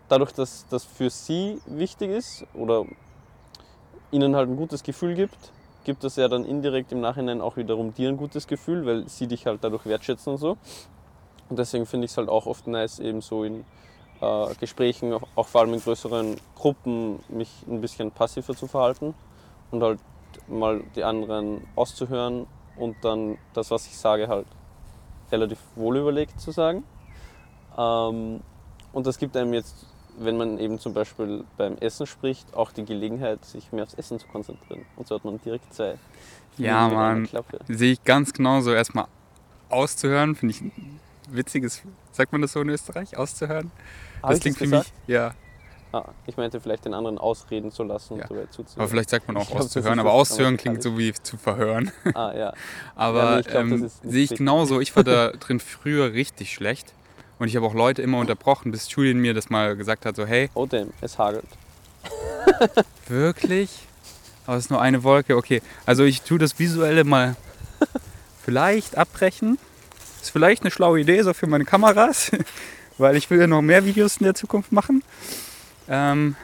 [0.09, 2.85] dadurch, dass das für sie wichtig ist oder
[4.11, 5.53] ihnen halt ein gutes Gefühl gibt,
[5.85, 9.27] gibt das ja dann indirekt im Nachhinein auch wiederum dir ein gutes Gefühl, weil sie
[9.27, 10.57] dich halt dadurch wertschätzen und so.
[11.49, 13.65] Und deswegen finde ich es halt auch oft nice, eben so in
[14.21, 19.15] äh, Gesprächen, auch, auch vor allem in größeren Gruppen, mich ein bisschen passiver zu verhalten
[19.71, 19.99] und halt
[20.47, 22.47] mal die anderen auszuhören
[22.77, 24.47] und dann das, was ich sage, halt
[25.33, 26.85] relativ wohlüberlegt zu sagen.
[27.77, 28.41] Ähm,
[28.93, 29.87] und das gibt einem jetzt,
[30.19, 34.19] wenn man eben zum Beispiel beim Essen spricht, auch die Gelegenheit, sich mehr aufs Essen
[34.19, 34.85] zu konzentrieren.
[34.97, 35.97] Und so hat man direkt zwei.
[36.59, 37.29] Ja, Mann.
[37.69, 38.73] Sehe ich ganz genauso.
[38.73, 39.07] Erstmal
[39.69, 43.17] auszuhören, finde ich ein witziges, sagt man das so in Österreich?
[43.17, 43.71] Auszuhören?
[44.23, 44.93] Hab das klingt für gesagt?
[45.07, 45.33] mich, ja.
[45.93, 48.23] Ah, ich meinte vielleicht den anderen ausreden zu lassen Ja.
[48.23, 48.81] und dabei zuzuhören.
[48.81, 49.99] Aber vielleicht sagt man auch glaub, das auszuhören.
[49.99, 51.91] Aber das auszuhören klingt so wie zu verhören.
[52.15, 52.53] Ah, ja.
[52.95, 54.81] Aber Ja, nee, das ähm, sehe ich genauso.
[54.81, 56.95] Ich war da drin früher richtig schlecht.
[57.41, 60.27] Und ich habe auch Leute immer unterbrochen, bis Julian mir das mal gesagt hat, so
[60.27, 61.47] hey, Oh damn, es hagelt.
[63.09, 63.71] Wirklich?
[64.47, 65.39] Aber es ist nur eine Wolke.
[65.39, 67.37] Okay, also ich tue das Visuelle mal
[68.45, 69.59] vielleicht abbrechen.
[70.21, 72.31] Ist vielleicht eine schlaue Idee so für meine Kameras,
[72.99, 75.03] weil ich will ja noch mehr Videos in der Zukunft machen.
[75.89, 76.37] Ähm,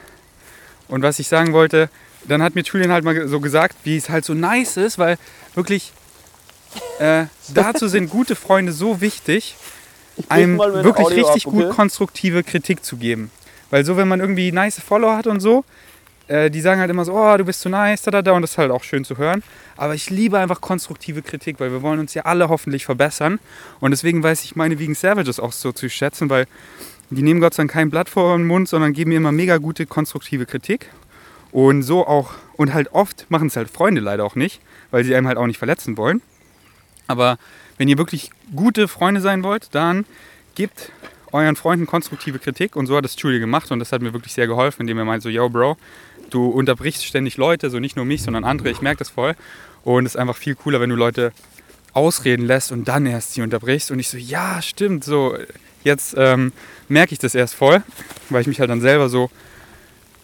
[0.88, 1.90] und was ich sagen wollte,
[2.24, 5.18] dann hat mir Julian halt mal so gesagt, wie es halt so nice ist, weil
[5.54, 5.92] wirklich
[7.00, 9.56] äh, dazu sind gute Freunde so wichtig,
[10.28, 11.74] einem wirklich Audio richtig ab, gut okay?
[11.74, 13.30] konstruktive Kritik zu geben.
[13.70, 15.64] Weil so, wenn man irgendwie nice Follower hat und so,
[16.28, 18.42] äh, die sagen halt immer so, oh, du bist zu nice, da, da, da, und
[18.42, 19.42] das ist halt auch schön zu hören.
[19.76, 23.38] Aber ich liebe einfach konstruktive Kritik, weil wir wollen uns ja alle hoffentlich verbessern.
[23.80, 26.46] Und deswegen weiß ich meine Vegan Savages auch so zu schätzen, weil
[27.10, 29.58] die nehmen Gott sei Dank kein Blatt vor den Mund, sondern geben mir immer mega
[29.58, 30.90] gute konstruktive Kritik.
[31.52, 35.14] Und so auch, und halt oft machen es halt Freunde leider auch nicht, weil sie
[35.14, 36.20] einem halt auch nicht verletzen wollen.
[37.06, 37.38] Aber
[37.78, 40.04] wenn ihr wirklich gute Freunde sein wollt, dann
[40.54, 40.92] gebt
[41.32, 42.76] euren Freunden konstruktive Kritik.
[42.76, 45.04] Und so hat es Julie gemacht und das hat mir wirklich sehr geholfen, indem er
[45.04, 45.76] meint so, yo Bro,
[46.30, 49.34] du unterbrichst ständig Leute, so nicht nur mich, sondern andere, ich merke das voll.
[49.84, 51.32] Und es ist einfach viel cooler, wenn du Leute
[51.92, 53.90] ausreden lässt und dann erst sie unterbrichst.
[53.90, 55.36] Und ich so, ja, stimmt, so,
[55.84, 56.52] jetzt ähm,
[56.88, 57.82] merke ich das erst voll,
[58.28, 59.30] weil ich mich halt dann selber so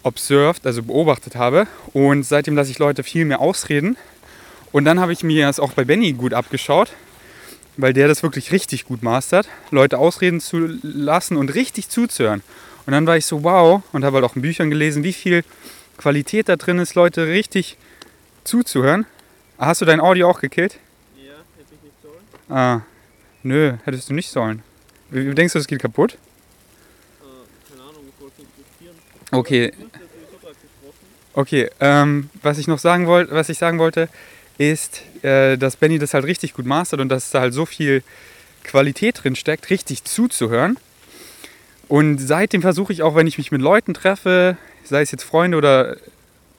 [0.02, 1.66] observed, also beobachtet habe.
[1.92, 3.96] Und seitdem lasse ich Leute viel mehr ausreden.
[4.72, 6.92] Und dann habe ich mir das auch bei Benny gut abgeschaut,
[7.76, 12.42] weil der das wirklich richtig gut mastert, Leute ausreden zu lassen und richtig zuzuhören.
[12.86, 15.44] Und dann war ich so, wow, und habe halt auch in Büchern gelesen, wie viel
[15.96, 17.76] Qualität da drin ist, Leute richtig
[18.44, 19.06] zuzuhören.
[19.58, 20.78] Hast du dein Audio auch gekillt?
[21.16, 22.58] Ja, hätte ich nicht sollen.
[22.58, 22.80] Ah,
[23.42, 24.62] nö, hättest du nicht sollen.
[25.10, 26.14] Wie, wie denkst du, es geht kaputt?
[26.14, 26.16] Äh,
[27.70, 28.42] keine Ahnung, ich wollte.
[29.30, 31.06] Okay, sowieso gerade gesprochen.
[31.34, 31.70] okay.
[31.80, 34.08] Ähm, was ich noch sagen wollte, was ich sagen wollte,
[34.58, 38.02] ist, äh, dass Benny das halt richtig gut mastert und dass da halt so viel
[38.64, 40.76] Qualität drin steckt, richtig zuzuhören.
[41.88, 45.58] Und seitdem versuche ich auch, wenn ich mich mit Leuten treffe, sei es jetzt Freunde
[45.58, 45.96] oder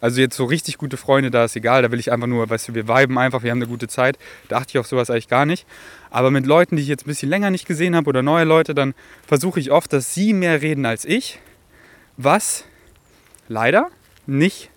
[0.04, 2.68] also jetzt so richtig gute Freunde, da ist egal, da will ich einfach nur, weißt
[2.68, 4.20] du, wir viben einfach, wir haben eine gute Zeit.
[4.50, 5.66] Da achte ich auf sowas eigentlich gar nicht.
[6.10, 8.76] Aber mit Leuten, die ich jetzt ein bisschen länger nicht gesehen habe oder neue Leute,
[8.76, 11.40] dann versuche ich oft, dass sie mehr reden als ich.
[12.18, 12.66] Was
[13.48, 13.88] leider
[14.28, 14.70] nicht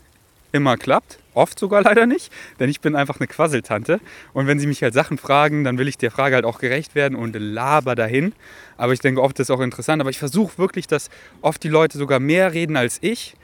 [0.53, 1.19] immer klappt.
[1.37, 4.01] Oft sogar leider nicht, denn ich bin einfach eine Quasseltante.
[4.33, 6.95] Und wenn sie mich halt Sachen fragen, dann will ich der Frage halt auch gerecht
[6.95, 8.33] werden und laber dahin.
[8.79, 10.01] Aber ich denke, oft ist es auch interessant.
[10.01, 11.11] Aber ich versuche wirklich, dass
[11.43, 13.35] oft die Leute sogar mehr reden als ich.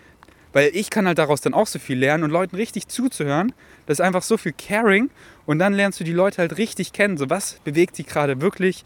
[0.54, 3.52] Weil ich kann halt daraus dann auch so viel lernen und Leuten richtig zuzuhören.
[3.84, 5.10] Das ist einfach so viel Caring.
[5.44, 7.18] Und dann lernst du die Leute halt richtig kennen.
[7.18, 8.84] So, was bewegt sie gerade wirklich?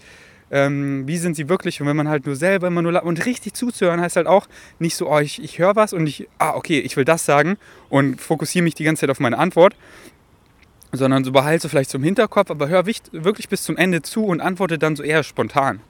[0.50, 1.80] Ähm, wie sind sie wirklich?
[1.80, 4.46] Und wenn man halt nur selber immer nur und richtig zuzuhören, heißt halt auch
[4.78, 7.56] nicht so, oh, ich, ich höre was und ich, ah, okay, ich will das sagen
[7.88, 9.74] und fokussiere mich die ganze Zeit auf meine Antwort,
[10.92, 14.78] sondern so behalte vielleicht zum Hinterkopf, aber hör wirklich bis zum Ende zu und antworte
[14.78, 15.80] dann so eher spontan.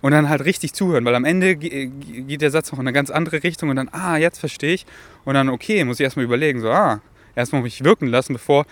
[0.00, 2.92] Und dann halt richtig zuhören, weil am Ende ge- geht der Satz noch in eine
[2.92, 4.86] ganz andere Richtung und dann, ah, jetzt verstehe ich.
[5.24, 7.00] Und dann, okay, muss ich erstmal überlegen, so, ah,
[7.34, 8.64] erstmal mich wirken lassen, bevor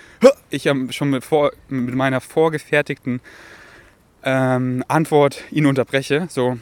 [0.51, 3.21] ich schon mit, vor, mit meiner vorgefertigten
[4.27, 6.27] ähm, Antwort ihn unterbreche.
[6.29, 6.59] So.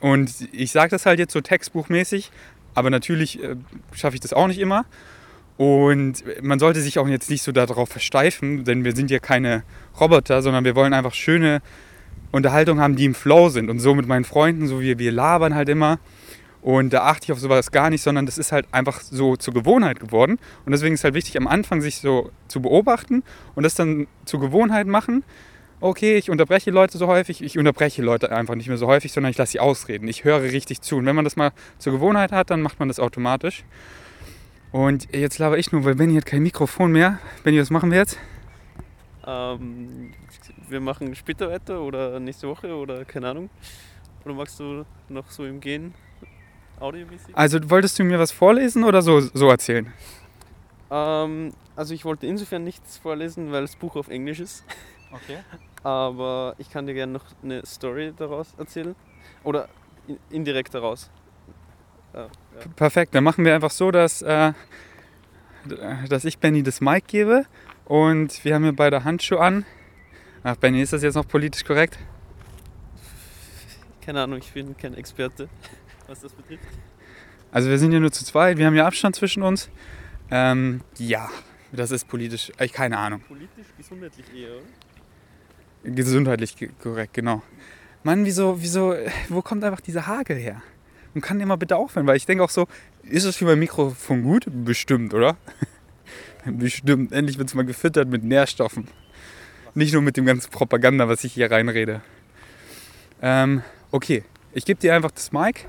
[0.00, 2.32] Und ich sage das halt jetzt so textbuchmäßig,
[2.74, 3.54] aber natürlich äh,
[3.92, 4.84] schaffe ich das auch nicht immer.
[5.56, 9.62] Und man sollte sich auch jetzt nicht so darauf versteifen, denn wir sind ja keine
[10.00, 11.62] Roboter, sondern wir wollen einfach schöne
[12.32, 13.70] Unterhaltung haben, die im Flow sind.
[13.70, 16.00] Und so mit meinen Freunden, so wie wir labern halt immer.
[16.60, 19.52] Und da achte ich auf sowas gar nicht, sondern das ist halt einfach so zur
[19.52, 20.38] Gewohnheit geworden.
[20.64, 23.22] Und deswegen ist halt wichtig, am Anfang sich so zu beobachten
[23.54, 25.22] und das dann zur Gewohnheit machen.
[25.84, 29.30] Okay, ich unterbreche Leute so häufig, ich unterbreche Leute einfach nicht mehr so häufig, sondern
[29.30, 30.08] ich lasse sie ausreden.
[30.08, 30.96] Ich höre richtig zu.
[30.96, 33.64] Und wenn man das mal zur Gewohnheit hat, dann macht man das automatisch.
[34.72, 37.18] Und jetzt laber ich nur, weil Benny hat kein Mikrofon mehr.
[37.42, 38.18] Benny, was machen wir jetzt?
[39.26, 40.14] Ähm,
[40.70, 43.50] wir machen später weiter oder nächste Woche oder keine Ahnung.
[44.24, 45.92] Oder magst du noch so im Gehen
[46.80, 47.36] audiomäßig?
[47.36, 49.92] Also wolltest du mir was vorlesen oder so, so erzählen?
[50.90, 54.64] Ähm, also ich wollte insofern nichts vorlesen, weil das Buch auf Englisch ist.
[55.12, 55.40] Okay.
[55.84, 58.96] Aber ich kann dir gerne noch eine Story daraus erzählen.
[59.44, 59.68] Oder
[60.08, 61.10] in- indirekt daraus.
[62.14, 62.28] Äh, ja.
[62.74, 64.52] Perfekt, dann machen wir einfach so, dass, äh,
[66.08, 67.44] dass ich Benny das Mic gebe
[67.84, 69.64] und wir haben hier beide Handschuhe an.
[70.42, 71.98] Ach, Benny, ist das jetzt noch politisch korrekt?
[74.00, 75.48] Keine Ahnung, ich bin kein Experte,
[76.06, 76.64] was das betrifft.
[77.50, 79.70] Also wir sind hier nur zu zweit, wir haben ja Abstand zwischen uns.
[80.30, 81.28] Ähm, ja,
[81.72, 83.20] das ist politisch, äh, keine Ahnung.
[83.20, 84.64] Politisch, gesundheitlich eher, oder?
[85.84, 87.42] Gesundheitlich ge- korrekt, genau.
[88.02, 88.94] Mann, wieso, wieso,
[89.28, 90.62] wo kommt einfach dieser Hagel her?
[91.14, 92.06] Und kann der mal bitte aufhören?
[92.06, 92.66] Weil ich denke auch so,
[93.02, 94.46] ist es für mein Mikrofon gut?
[94.46, 95.36] Bestimmt, oder?
[96.44, 97.12] Bestimmt.
[97.12, 98.88] Endlich wird es mal gefüttert mit Nährstoffen.
[99.74, 102.00] Nicht nur mit dem ganzen Propaganda, was ich hier reinrede.
[103.22, 105.66] Ähm, okay, ich gebe dir einfach das Mic.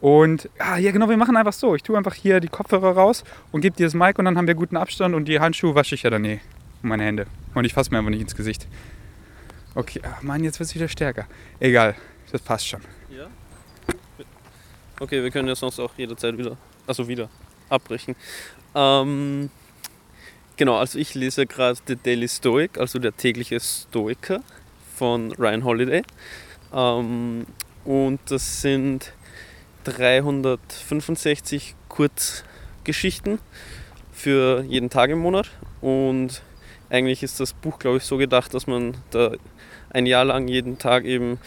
[0.00, 1.74] Und ah, ja, genau, wir machen einfach so.
[1.74, 4.46] Ich tue einfach hier die Kopfhörer raus und gebe dir das Mic und dann haben
[4.46, 6.40] wir guten Abstand und die Handschuhe wasche ich ja dann eh.
[6.82, 7.26] Und meine Hände.
[7.54, 8.66] Und ich fasse mir einfach nicht ins Gesicht.
[9.76, 11.26] Okay, ach Mann, jetzt wird es wieder stärker.
[11.58, 11.96] Egal,
[12.30, 12.80] das passt schon.
[13.10, 13.26] Ja.
[15.00, 16.56] Okay, wir können ja sonst auch jederzeit wieder,
[16.86, 17.28] also wieder
[17.68, 18.14] abbrechen.
[18.74, 19.50] Ähm,
[20.56, 24.42] genau, also ich lese gerade The Daily Stoic, also der tägliche Stoiker
[24.94, 26.02] von Ryan Holiday.
[26.72, 27.46] Ähm,
[27.84, 29.12] und das sind
[29.84, 33.40] 365 Kurzgeschichten
[34.12, 35.50] für jeden Tag im Monat.
[35.80, 36.42] Und
[36.90, 39.32] eigentlich ist das Buch, glaube ich, so gedacht, dass man da
[39.94, 41.38] ein Jahr lang jeden Tag eben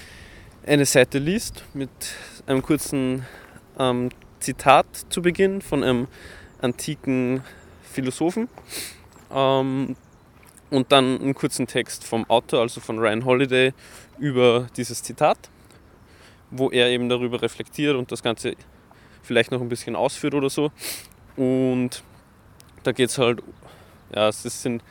[0.65, 1.89] eine Seite liest mit
[2.47, 3.25] einem kurzen
[3.77, 6.07] ähm, Zitat zu Beginn von einem
[6.61, 7.43] antiken
[7.83, 8.47] Philosophen.
[9.31, 9.95] Ähm,
[10.69, 13.73] und dann einen kurzen Text vom Autor, also von Ryan Holiday,
[14.17, 15.37] über dieses Zitat,
[16.49, 18.55] wo er eben darüber reflektiert und das Ganze
[19.23, 20.71] vielleicht noch ein bisschen ausführt oder so.
[21.35, 22.03] Und
[22.83, 23.41] da geht es halt,
[24.13, 24.83] ja, es sind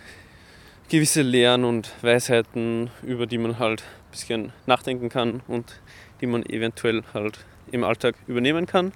[0.89, 5.81] gewisse Lehren und Weisheiten, über die man halt ein bisschen nachdenken kann und
[6.21, 8.93] die man eventuell halt im Alltag übernehmen kann.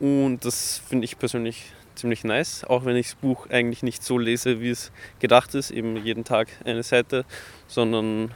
[0.00, 4.18] Und das finde ich persönlich ziemlich nice, auch wenn ich das Buch eigentlich nicht so
[4.18, 7.24] lese, wie es gedacht ist, eben jeden Tag eine Seite,
[7.66, 8.30] sondern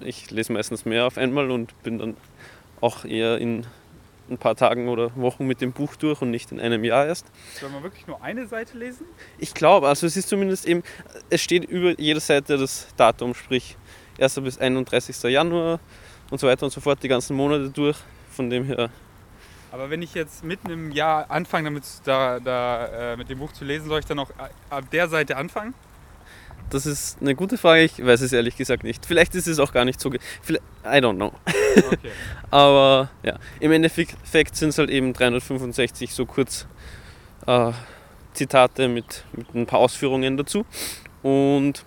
[0.00, 2.16] ich lese meistens mehr auf einmal und bin dann
[2.80, 3.66] auch eher in
[4.30, 7.26] ein paar Tagen oder Wochen mit dem Buch durch und nicht in einem Jahr erst.
[7.60, 9.06] Soll man wirklich nur eine Seite lesen?
[9.38, 10.82] Ich glaube, also es ist zumindest eben,
[11.30, 13.76] es steht über jeder Seite das Datum, sprich
[14.20, 14.40] 1.
[14.40, 15.22] bis 31.
[15.24, 15.80] Januar
[16.30, 17.96] und so weiter und so fort, die ganzen Monate durch.
[18.30, 18.90] Von dem her
[19.70, 23.52] aber wenn ich jetzt mitten im Jahr anfange, damit da, da äh, mit dem Buch
[23.52, 24.30] zu lesen, soll ich dann auch
[24.70, 25.74] ab der Seite anfangen?
[26.70, 29.06] Das ist eine gute Frage, ich weiß es ehrlich gesagt nicht.
[29.06, 30.12] Vielleicht ist es auch gar nicht so.
[30.12, 30.18] I
[30.84, 31.32] don't know.
[31.76, 32.10] Okay.
[32.50, 36.66] Aber ja, im Endeffekt sind es halt eben 365 so kurz
[37.46, 37.72] äh,
[38.34, 40.66] Zitate mit, mit ein paar Ausführungen dazu.
[41.22, 41.84] Und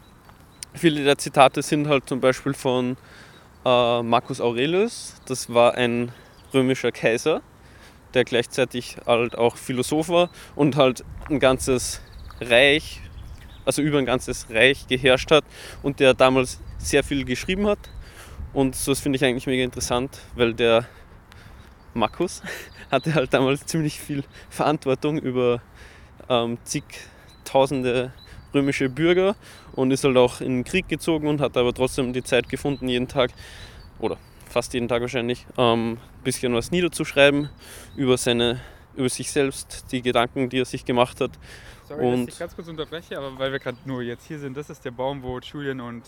[0.73, 2.97] viele der Zitate sind halt zum Beispiel von
[3.65, 5.15] äh, Marcus Aurelius.
[5.25, 6.11] Das war ein
[6.53, 7.41] römischer Kaiser,
[8.13, 12.01] der gleichzeitig halt auch Philosoph war und halt ein ganzes
[12.41, 13.01] Reich,
[13.65, 15.43] also über ein ganzes Reich geherrscht hat
[15.83, 17.79] und der damals sehr viel geschrieben hat.
[18.53, 20.87] Und so finde ich eigentlich mega interessant, weil der
[21.93, 22.41] Markus
[22.91, 25.61] hatte halt damals ziemlich viel Verantwortung über
[26.29, 28.13] ähm, zigtausende
[28.53, 29.35] römische Bürger
[29.73, 32.89] und ist halt auch in den Krieg gezogen und hat aber trotzdem die Zeit gefunden,
[32.89, 33.31] jeden Tag
[33.99, 34.17] oder
[34.51, 37.49] fast jeden Tag wahrscheinlich, ein ähm, bisschen was niederzuschreiben
[37.95, 38.59] über, seine,
[38.95, 41.31] über sich selbst, die Gedanken, die er sich gemacht hat.
[41.91, 44.55] Sorry, und dass ich ganz kurz unterbreche, aber weil wir gerade nur jetzt hier sind,
[44.55, 46.03] das ist der Baum, wo Julian und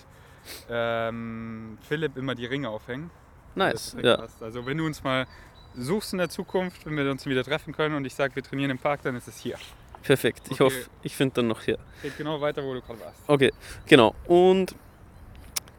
[0.69, 3.10] ähm, Philipp immer die Ringe aufhängen.
[3.56, 4.17] Nice, ja.
[4.17, 4.41] Passt.
[4.41, 5.28] Also wenn du uns mal
[5.76, 8.72] suchst in der Zukunft, wenn wir uns wieder treffen können und ich sage, wir trainieren
[8.72, 9.58] im Park, dann ist es hier.
[10.02, 10.41] Perfekt.
[10.48, 10.63] Ich okay.
[10.63, 11.78] hoffe, ich finde dann noch hier.
[12.02, 13.22] Geht genau weiter, wo du gerade warst.
[13.28, 13.52] Okay,
[13.86, 14.13] genau.
[14.28, 14.76] Und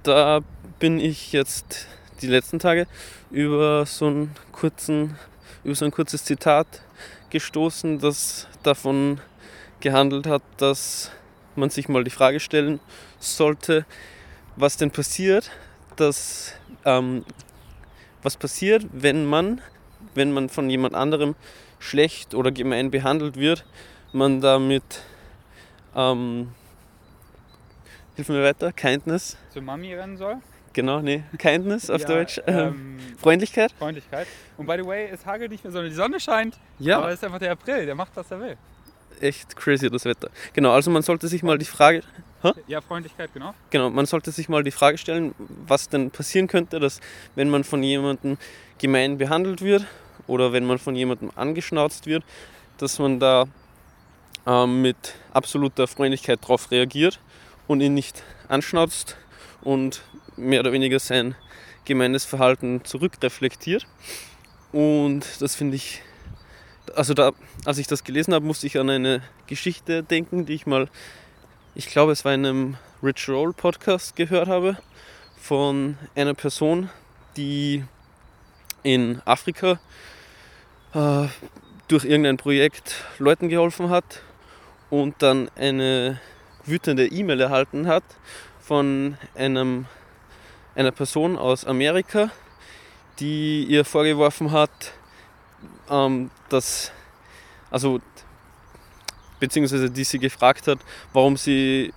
[0.03, 0.41] da
[0.79, 1.87] bin ich jetzt
[2.23, 2.87] die letzten Tage
[3.31, 5.17] über so einen kurzen,
[5.63, 6.83] über so ein kurzes Zitat
[7.31, 9.21] gestoßen, das davon
[9.85, 11.13] gehandelt hat, dass
[11.55, 12.81] man sich mal die Frage stellen
[13.21, 13.87] sollte,
[14.57, 15.53] was denn passiert,
[15.95, 17.25] dass ähm,
[18.23, 19.61] was passiert, wenn man,
[20.15, 21.37] wenn man von jemand anderem
[21.79, 23.65] schlecht oder gemein behandelt wird,
[24.13, 25.03] man damit
[25.95, 26.53] ähm,
[28.17, 29.37] hilf mir weiter, Kindness.
[29.51, 30.39] Zur Mami rennen soll?
[30.73, 32.41] Genau, nee, Kindness auf ja, Deutsch.
[32.47, 33.73] Ähm, Freundlichkeit.
[33.73, 34.27] Freundlichkeit.
[34.57, 36.59] Und by the way, es hagelt nicht mehr, sondern die Sonne scheint.
[36.79, 36.99] Ja.
[36.99, 38.57] Aber es ist einfach der April, der macht, was er will.
[39.21, 40.31] Echt crazy, das Wetter.
[40.53, 42.03] Genau, also man sollte sich mal die Frage.
[42.43, 42.53] Hä?
[42.67, 43.55] Ja, Freundlichkeit, genau.
[43.71, 47.01] Genau, man sollte sich mal die Frage stellen, was denn passieren könnte, dass
[47.35, 48.37] wenn man von jemandem
[48.79, 49.87] gemein behandelt wird
[50.27, 52.25] oder wenn man von jemandem angeschnauzt wird,
[52.79, 53.47] dass man da
[54.47, 57.21] ähm, mit absoluter Freundlichkeit darauf reagiert
[57.67, 59.17] und ihn nicht anschnauzt
[59.63, 60.03] und
[60.37, 61.35] mehr oder weniger sein
[61.85, 63.87] gemeines Verhalten zurückreflektiert.
[64.73, 66.03] Und das finde ich,
[66.95, 67.33] also da,
[67.65, 70.89] als ich das gelesen habe, musste ich an eine Geschichte denken, die ich mal,
[71.75, 74.77] ich glaube, es war in einem Rich Roll Podcast gehört habe,
[75.37, 76.91] von einer Person,
[77.37, 77.85] die
[78.83, 79.81] in Afrika
[80.95, 81.27] äh,
[81.89, 84.23] durch irgendein Projekt Leuten geholfen hat
[84.91, 86.21] und dann eine
[86.65, 88.05] wütende E-Mail erhalten hat
[88.61, 89.87] von einem
[90.75, 92.31] einer Person aus Amerika,
[93.21, 94.93] die ihr vorgeworfen hat,
[95.91, 96.93] ähm, dass,
[97.75, 98.01] also,
[99.41, 100.79] beziehungsweise die sie gefragt hat,
[101.13, 101.93] warum sie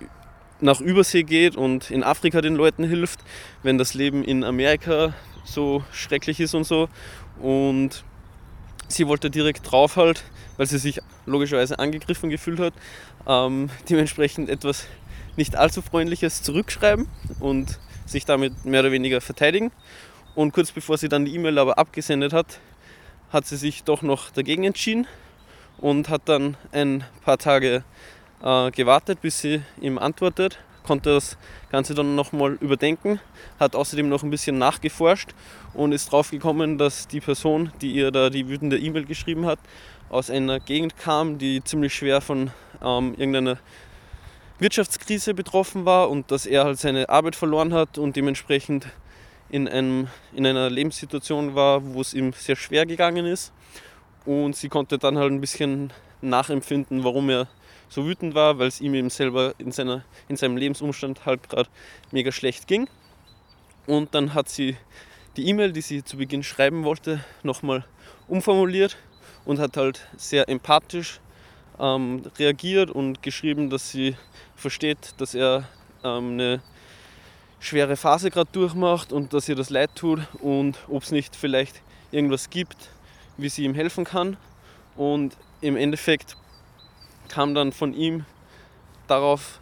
[0.60, 3.20] nach Übersee geht und in Afrika den Leuten hilft,
[3.62, 5.14] wenn das Leben in Amerika
[5.44, 6.88] so schrecklich ist und so.
[7.40, 8.02] Und
[8.88, 10.24] sie wollte direkt drauf halt,
[10.56, 12.74] weil sie sich logischerweise angegriffen gefühlt hat,
[13.28, 14.84] ähm, dementsprechend etwas
[15.36, 17.06] nicht allzu freundliches zurückschreiben
[17.38, 19.70] und sich damit mehr oder weniger verteidigen.
[20.34, 22.58] Und kurz bevor sie dann die E-Mail aber abgesendet hat,
[23.32, 25.06] hat sie sich doch noch dagegen entschieden
[25.78, 27.84] und hat dann ein paar Tage
[28.42, 31.36] äh, gewartet, bis sie ihm antwortet, konnte das
[31.70, 33.20] Ganze dann nochmal überdenken,
[33.60, 35.34] hat außerdem noch ein bisschen nachgeforscht
[35.74, 39.58] und ist drauf gekommen, dass die Person, die ihr da die wütende E-Mail geschrieben hat,
[40.08, 42.50] aus einer Gegend kam, die ziemlich schwer von
[42.82, 43.58] ähm, irgendeiner
[44.58, 48.86] Wirtschaftskrise betroffen war und dass er halt seine Arbeit verloren hat und dementsprechend
[49.50, 53.52] in, einem, in einer Lebenssituation war, wo es ihm sehr schwer gegangen ist.
[54.28, 57.48] Und sie konnte dann halt ein bisschen nachempfinden, warum er
[57.88, 61.70] so wütend war, weil es ihm eben selber in, seiner, in seinem Lebensumstand halt gerade
[62.10, 62.90] mega schlecht ging.
[63.86, 64.76] Und dann hat sie
[65.38, 67.86] die E-Mail, die sie zu Beginn schreiben wollte, nochmal
[68.26, 68.98] umformuliert
[69.46, 71.20] und hat halt sehr empathisch
[71.78, 74.14] ähm, reagiert und geschrieben, dass sie
[74.56, 75.66] versteht, dass er
[76.04, 76.62] ähm, eine
[77.60, 81.80] schwere Phase gerade durchmacht und dass ihr das leid tut und ob es nicht vielleicht
[82.10, 82.90] irgendwas gibt,
[83.38, 84.36] wie sie ihm helfen kann.
[84.96, 86.36] Und im Endeffekt
[87.28, 88.24] kam dann von ihm
[89.06, 89.60] darauf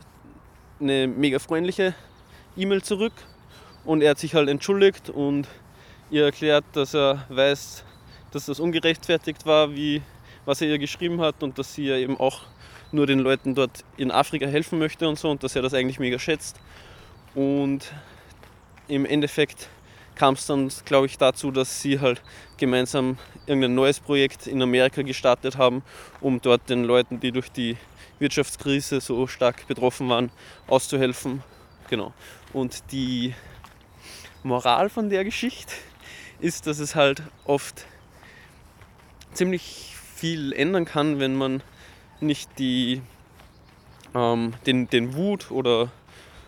[0.81, 1.95] eine mega freundliche
[2.57, 3.13] E-Mail zurück
[3.85, 5.47] und er hat sich halt entschuldigt und
[6.11, 7.85] ihr erklärt, dass er weiß,
[8.33, 10.03] dass das ungerechtfertigt war, wie,
[10.45, 12.43] was er ihr geschrieben hat und dass sie ja eben auch
[12.93, 15.99] nur den Leuten dort in Afrika helfen möchte und so und dass er das eigentlich
[15.99, 16.61] mega schätzt.
[17.35, 17.93] Und
[18.89, 19.69] im Endeffekt
[20.17, 22.23] kam es dann, glaube ich, dazu, dass sie halt
[22.57, 25.83] gemeinsam irgendein neues Projekt in Amerika gestartet haben,
[26.21, 27.77] um dort den Leuten, die durch die
[28.19, 30.31] Wirtschaftskrise so stark betroffen waren,
[30.67, 31.43] auszuhelfen.
[31.89, 32.13] Genau.
[32.53, 33.35] Und die
[34.43, 35.75] Moral von der Geschichte
[36.41, 37.85] ist, dass es halt oft
[39.33, 41.63] ziemlich viel ändern kann, wenn man
[42.21, 43.03] nicht die,
[44.15, 45.91] ähm, den, den Wut oder,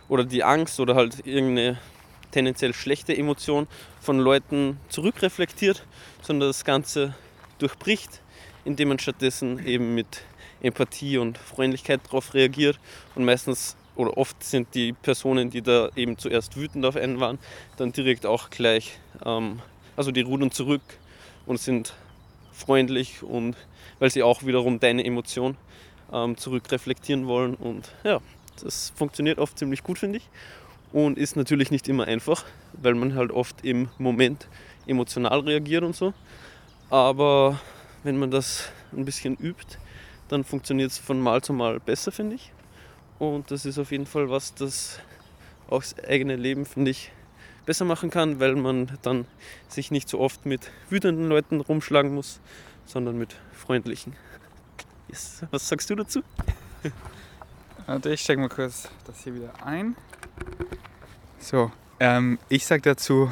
[0.07, 1.77] oder die Angst oder halt irgendeine
[2.31, 3.67] tendenziell schlechte Emotion
[4.01, 5.85] von Leuten zurückreflektiert,
[6.21, 7.15] sondern das Ganze
[7.57, 8.21] durchbricht,
[8.65, 10.23] indem man stattdessen eben mit
[10.61, 12.79] Empathie und Freundlichkeit darauf reagiert.
[13.15, 17.39] Und meistens oder oft sind die Personen, die da eben zuerst wütend auf einen waren,
[17.77, 19.61] dann direkt auch gleich, ähm,
[19.97, 20.81] also die rudern zurück
[21.45, 21.93] und sind
[22.53, 23.55] freundlich und
[23.99, 25.57] weil sie auch wiederum deine Emotion
[26.13, 27.55] ähm, zurückreflektieren wollen.
[27.55, 28.19] Und ja,
[28.61, 30.29] das funktioniert oft ziemlich gut, finde ich
[30.91, 34.47] und ist natürlich nicht immer einfach, weil man halt oft im Moment
[34.87, 36.13] emotional reagiert und so.
[36.89, 37.59] Aber
[38.03, 39.77] wenn man das ein bisschen übt,
[40.29, 42.51] dann funktioniert es von Mal zu Mal besser, finde ich.
[43.19, 44.99] Und das ist auf jeden Fall was, das
[45.69, 47.11] auch das eigene Leben, finde ich,
[47.65, 49.25] besser machen kann, weil man dann
[49.67, 52.39] sich nicht so oft mit wütenden Leuten rumschlagen muss,
[52.85, 54.15] sondern mit freundlichen.
[55.09, 55.43] Yes.
[55.51, 56.21] Was sagst du dazu?
[57.89, 59.95] Warte, ich stecke mal kurz das hier wieder ein.
[61.39, 63.31] So, ähm, ich sag dazu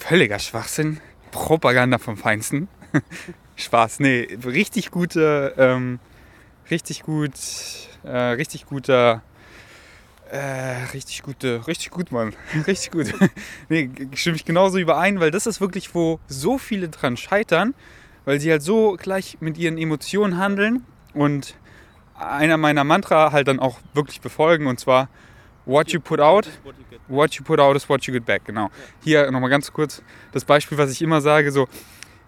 [0.00, 0.98] völliger Schwachsinn,
[1.30, 2.66] Propaganda vom Feinsten.
[3.54, 6.00] Spaß, nee, richtig gute, ähm,
[6.72, 7.34] richtig gut,
[8.02, 9.22] äh, richtig guter,
[10.28, 12.34] äh, richtig gute, richtig gut, Mann,
[12.66, 13.14] richtig gut.
[13.68, 17.74] nee, stimme ich genauso überein, weil das ist wirklich, wo so viele dran scheitern,
[18.24, 20.84] weil sie halt so gleich mit ihren Emotionen handeln
[21.14, 21.54] und
[22.18, 25.08] einer meiner Mantra halt dann auch wirklich befolgen und zwar
[25.66, 26.48] What you put out,
[27.08, 28.70] what you put out is what you get back, genau.
[29.02, 30.00] Hier nochmal ganz kurz
[30.30, 31.66] das Beispiel, was ich immer sage, so,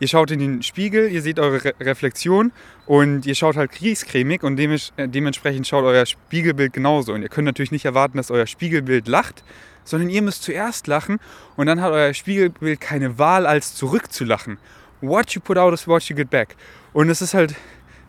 [0.01, 2.51] ihr schaut in den Spiegel, ihr seht eure Re Reflexion
[2.87, 7.13] und ihr schaut halt kriegscremig und äh, dementsprechend schaut euer Spiegelbild genauso.
[7.13, 9.45] Und ihr könnt natürlich nicht erwarten, dass euer Spiegelbild lacht,
[9.85, 11.21] sondern ihr müsst zuerst lachen
[11.57, 14.59] und dann hat euer Spiegelbild keine Wahl, als zurückzulachen.
[15.01, 16.57] What you put out is what you get back.
[16.93, 17.55] Und es ist halt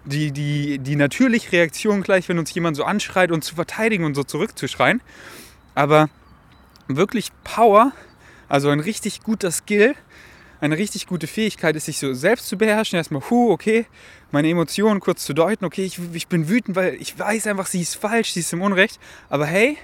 [0.06, 4.16] die, die, die natürliche Reaktion gleich, wenn uns jemand so anschreit und zu verteidigen und
[4.16, 5.02] so zurückzuschreien.
[5.76, 6.10] Aber
[6.88, 7.92] wirklich Power,
[8.48, 9.96] also ein richtig guter Skill,
[10.62, 12.98] eine richtig gute Fähigkeit ist, sich so selbst zu beherrschen.
[12.98, 13.86] Erstmal, hu, okay,
[14.32, 15.66] meine Emotionen kurz zu deuten.
[15.66, 18.62] Okay, ich, ich bin wütend, weil ich weiß einfach, sie ist falsch, sie ist im
[18.62, 19.00] Unrecht.
[19.30, 19.78] Aber hey,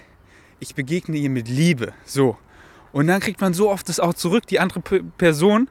[0.59, 1.93] ich begegne ihr mit Liebe.
[2.05, 2.37] So.
[2.91, 4.81] Und dann kriegt man so oft das auch zurück, die andere
[5.17, 5.69] Person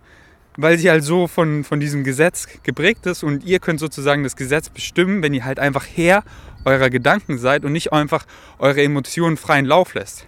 [0.56, 4.36] weil sie halt so von, von diesem Gesetz geprägt ist und ihr könnt sozusagen das
[4.36, 6.22] Gesetz bestimmen, wenn ihr halt einfach Herr
[6.64, 8.26] eurer Gedanken seid und nicht einfach
[8.58, 10.26] eure Emotionen freien Lauf lässt.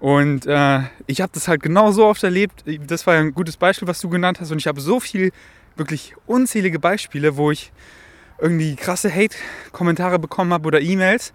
[0.00, 2.64] Und äh, ich habe das halt genau so oft erlebt.
[2.86, 4.50] Das war ja ein gutes Beispiel, was du genannt hast.
[4.50, 5.32] Und ich habe so viel,
[5.76, 7.72] wirklich unzählige Beispiele, wo ich
[8.38, 11.32] irgendwie krasse Hate-Kommentare bekommen habe oder E-Mails.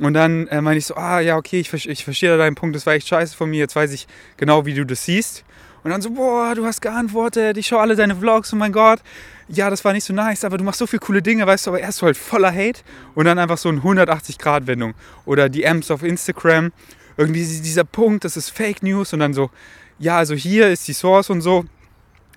[0.00, 2.86] Und dann äh, meine ich so, ah ja, okay, ich, ich verstehe deinen Punkt, das
[2.86, 5.44] war echt scheiße von mir, jetzt weiß ich genau, wie du das siehst.
[5.84, 9.00] Und dann so, boah, du hast geantwortet, ich schaue alle deine Vlogs, oh mein Gott.
[9.48, 11.70] Ja, das war nicht so nice, aber du machst so viele coole Dinge, weißt du,
[11.70, 12.80] aber erst halt voller Hate
[13.14, 14.94] und dann einfach so eine 180-Grad-Wendung.
[15.24, 16.72] Oder die Amps auf Instagram,
[17.16, 19.50] irgendwie dieser Punkt, das ist Fake News und dann so,
[19.98, 21.64] ja, also hier ist die Source und so.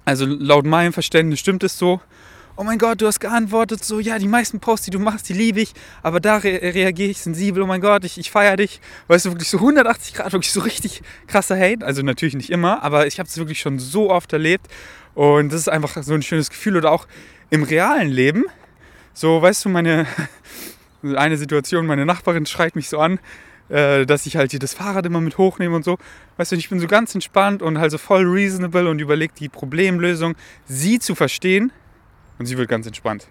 [0.05, 2.01] Also laut meinem Verständnis stimmt es so
[2.61, 5.33] oh mein Gott, du hast geantwortet, so, ja, die meisten Posts, die du machst, die
[5.33, 8.81] liebe ich, aber da re reagiere ich sensibel, oh mein Gott, ich, ich feiere dich.
[9.07, 11.83] Weißt du, wirklich so 180 Grad, wirklich so richtig krasser Hate.
[11.83, 14.67] Also natürlich nicht immer, aber ich habe es wirklich schon so oft erlebt
[15.15, 16.77] und das ist einfach so ein schönes Gefühl.
[16.77, 17.07] Oder auch
[17.49, 18.45] im realen Leben,
[19.11, 20.05] so, weißt du, meine,
[21.15, 23.17] eine Situation, meine Nachbarin schreit mich so an,
[23.69, 25.97] äh, dass ich halt hier das Fahrrad immer mit hochnehme und so.
[26.37, 29.49] Weißt du, ich bin so ganz entspannt und halt so voll reasonable und überlege die
[29.49, 30.35] Problemlösung,
[30.67, 31.71] sie zu verstehen
[32.41, 33.27] und sie wird ganz entspannt.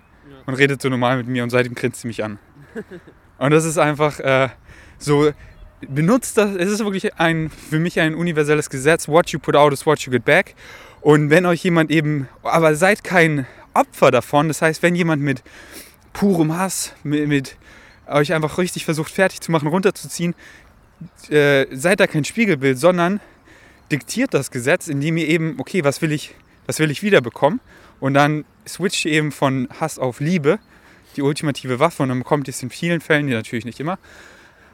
[0.47, 2.39] und redet so normal mit mir und seitdem grinst sie mich an.
[3.39, 4.51] Und das ist einfach äh,
[4.99, 5.33] so,
[5.81, 9.73] benutzt das, es ist wirklich ein, für mich ein universelles Gesetz, what you put out
[9.73, 10.55] is what you get back.
[11.01, 15.43] Und wenn euch jemand eben, aber seid kein Opfer davon, das heißt, wenn jemand mit
[16.13, 17.57] purem Hass, mit, mit
[18.07, 20.35] euch einfach richtig versucht fertig zu machen, runterzuziehen,
[21.31, 23.21] äh, seid da kein Spiegelbild, sondern
[23.91, 26.35] diktiert das Gesetz, indem ihr eben, okay, was will ich,
[26.67, 27.61] was will ich wiederbekommen?
[28.01, 28.45] Und dann
[28.75, 30.59] switcht eben von Hass auf Liebe,
[31.17, 33.99] die ultimative Waffe, und dann bekommt ihr es in vielen Fällen, die natürlich nicht immer,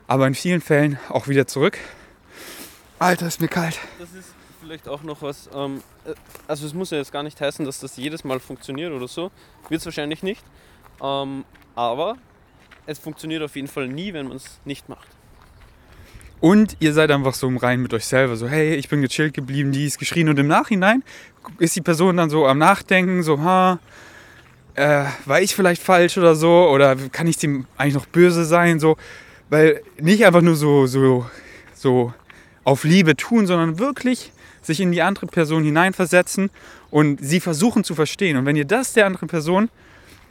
[0.07, 1.79] aber in vielen Fällen auch wieder zurück.
[2.99, 3.79] Alter, ist mir kalt.
[3.99, 6.15] Das ist vielleicht auch noch was, ähm, äh,
[6.49, 9.31] also es muss ja jetzt gar nicht heißen, dass das jedes Mal funktioniert oder so,
[9.69, 10.43] wird es wahrscheinlich nicht,
[11.03, 11.45] ähm,
[11.75, 12.17] aber
[12.87, 15.09] es funktioniert auf jeden Fall nie, wenn man es nicht macht.
[16.41, 19.35] Und ihr seid einfach so im Reinen mit euch selber, so hey, ich bin gechillt
[19.35, 20.29] geblieben, die ist geschrien.
[20.29, 21.03] Und im Nachhinein
[21.59, 23.79] ist die Person dann so am Nachdenken, so ha,
[24.75, 26.69] äh, war ich vielleicht falsch oder so?
[26.69, 28.97] Oder kann ich dem eigentlich noch böse sein, so,
[29.49, 31.27] weil nicht einfach nur so, so,
[31.75, 32.13] so
[32.65, 34.33] auf Liebe tun, sondern wirklich
[34.63, 36.51] sich in die andere Person hineinversetzen
[36.91, 38.37] und sie versuchen zu verstehen.
[38.37, 39.71] Und wenn ihr das der anderen Person,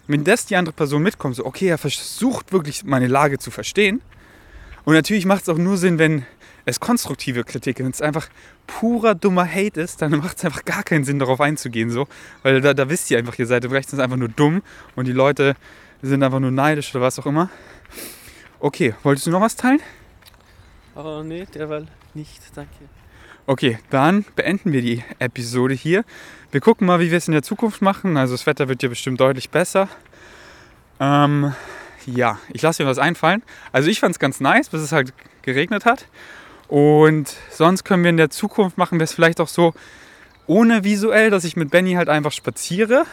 [0.07, 4.01] wenn das die andere Person mitkommt, so okay, er versucht wirklich meine Lage zu verstehen,
[4.85, 6.25] und natürlich macht es auch nur Sinn, wenn
[6.65, 7.85] es konstruktive Kritik ist.
[7.85, 8.27] Wenn es einfach
[8.67, 11.89] purer dummer Hate ist, dann macht es einfach gar keinen Sinn, darauf einzugehen.
[11.89, 12.07] So.
[12.43, 14.61] Weil da, da wisst ihr einfach, ihr seid im Rechten einfach nur dumm
[14.95, 15.55] und die Leute
[16.01, 17.49] sind einfach nur neidisch oder was auch immer.
[18.59, 19.79] Okay, wolltest du noch was teilen?
[20.95, 22.71] Oh nee, derweil nicht, danke.
[23.47, 26.03] Okay, dann beenden wir die Episode hier.
[26.51, 28.17] Wir gucken mal, wie wir es in der Zukunft machen.
[28.17, 29.87] Also das Wetter wird ja bestimmt deutlich besser.
[30.99, 31.53] Ähm,
[32.05, 33.43] ja, ich lasse mir was einfallen.
[33.71, 36.07] Also ich fand es ganz nice, bis es halt geregnet hat.
[36.67, 39.73] Und sonst können wir in der Zukunft machen wir es vielleicht auch so
[40.47, 43.05] ohne visuell, dass ich mit Benny halt einfach spaziere,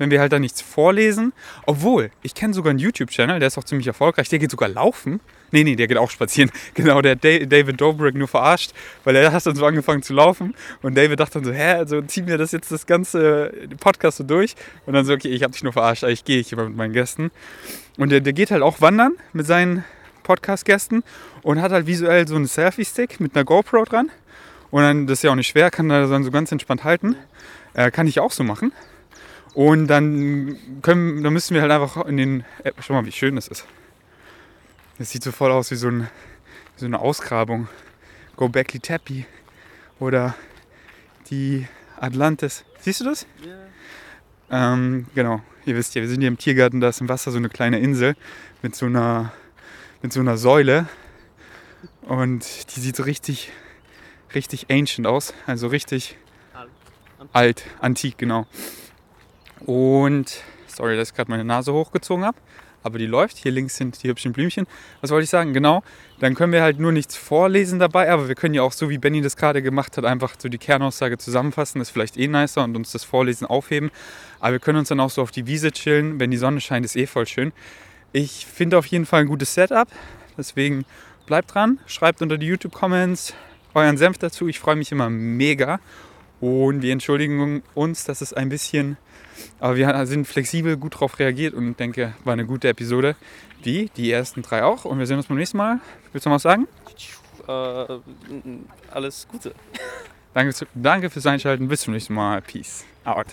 [0.00, 1.34] wenn wir halt da nichts vorlesen.
[1.66, 5.20] Obwohl, ich kenne sogar einen YouTube-Channel, der ist auch ziemlich erfolgreich, der geht sogar laufen.
[5.52, 6.50] Nee, nee, der geht auch spazieren.
[6.74, 8.72] Genau, der David Dobrik nur verarscht,
[9.04, 12.00] weil er hat dann so angefangen zu laufen und David dachte dann so, hä, also
[12.02, 14.54] ziehen wir das jetzt das ganze Podcast so durch?
[14.86, 17.30] Und dann so, okay, ich habe dich nur verarscht, ich gehe hier mit meinen Gästen.
[17.98, 19.84] Und der, der geht halt auch wandern mit seinen
[20.22, 21.02] Podcast-Gästen
[21.42, 24.10] und hat halt visuell so einen Selfie-Stick mit einer GoPro dran.
[24.70, 27.16] Und dann, das ist ja auch nicht schwer, kann er dann so ganz entspannt halten.
[27.74, 28.72] Äh, kann ich auch so machen.
[29.54, 32.44] Und dann, können, dann müssen wir halt einfach in den.
[32.62, 33.64] Äh, schau mal, wie schön das ist.
[34.98, 37.68] Das sieht so voll aus wie so, ein, wie so eine Ausgrabung.
[38.36, 39.26] Go Backly Tappy.
[39.98, 40.34] Oder
[41.30, 41.66] die
[41.98, 42.64] Atlantis.
[42.80, 43.26] Siehst du das?
[43.44, 44.74] Ja.
[44.74, 45.42] Ähm, genau.
[45.66, 47.78] Ihr wisst ja, wir sind hier im Tiergarten, da ist im Wasser so eine kleine
[47.78, 48.16] Insel
[48.62, 49.32] mit so einer,
[50.02, 50.88] mit so einer Säule.
[52.02, 53.52] Und die sieht so richtig,
[54.34, 55.34] richtig ancient aus.
[55.46, 56.16] Also richtig
[56.54, 56.70] alt,
[57.32, 58.46] alt antik, genau.
[59.66, 62.38] Und, sorry, dass ich gerade meine Nase hochgezogen habe,
[62.82, 63.36] aber die läuft.
[63.36, 64.66] Hier links sind die hübschen Blümchen.
[65.00, 65.52] Was wollte ich sagen?
[65.52, 65.82] Genau,
[66.18, 68.98] dann können wir halt nur nichts vorlesen dabei, aber wir können ja auch so, wie
[68.98, 71.78] Benny das gerade gemacht hat, einfach so die Kernaussage zusammenfassen.
[71.78, 73.90] Das ist vielleicht eh nicer und uns das Vorlesen aufheben.
[74.38, 76.18] Aber wir können uns dann auch so auf die Wiese chillen.
[76.18, 77.52] Wenn die Sonne scheint, ist eh voll schön.
[78.12, 79.88] Ich finde auf jeden Fall ein gutes Setup.
[80.36, 80.84] Deswegen
[81.26, 83.34] bleibt dran, schreibt unter die YouTube-Comments
[83.74, 84.48] euren Senf dazu.
[84.48, 85.80] Ich freue mich immer mega.
[86.40, 88.96] Und wir entschuldigen uns, dass es ein bisschen,
[89.58, 93.16] aber wir sind flexibel, gut darauf reagiert und denke, war eine gute Episode.
[93.62, 94.84] Wie die ersten drei auch.
[94.84, 95.80] Und wir sehen uns beim nächsten Mal.
[96.12, 96.66] Willst du noch was sagen?
[97.46, 97.98] Äh,
[98.90, 99.54] alles Gute.
[100.34, 101.68] Danke, danke fürs Einschalten.
[101.68, 102.40] Bis zum nächsten Mal.
[102.40, 103.26] Peace out.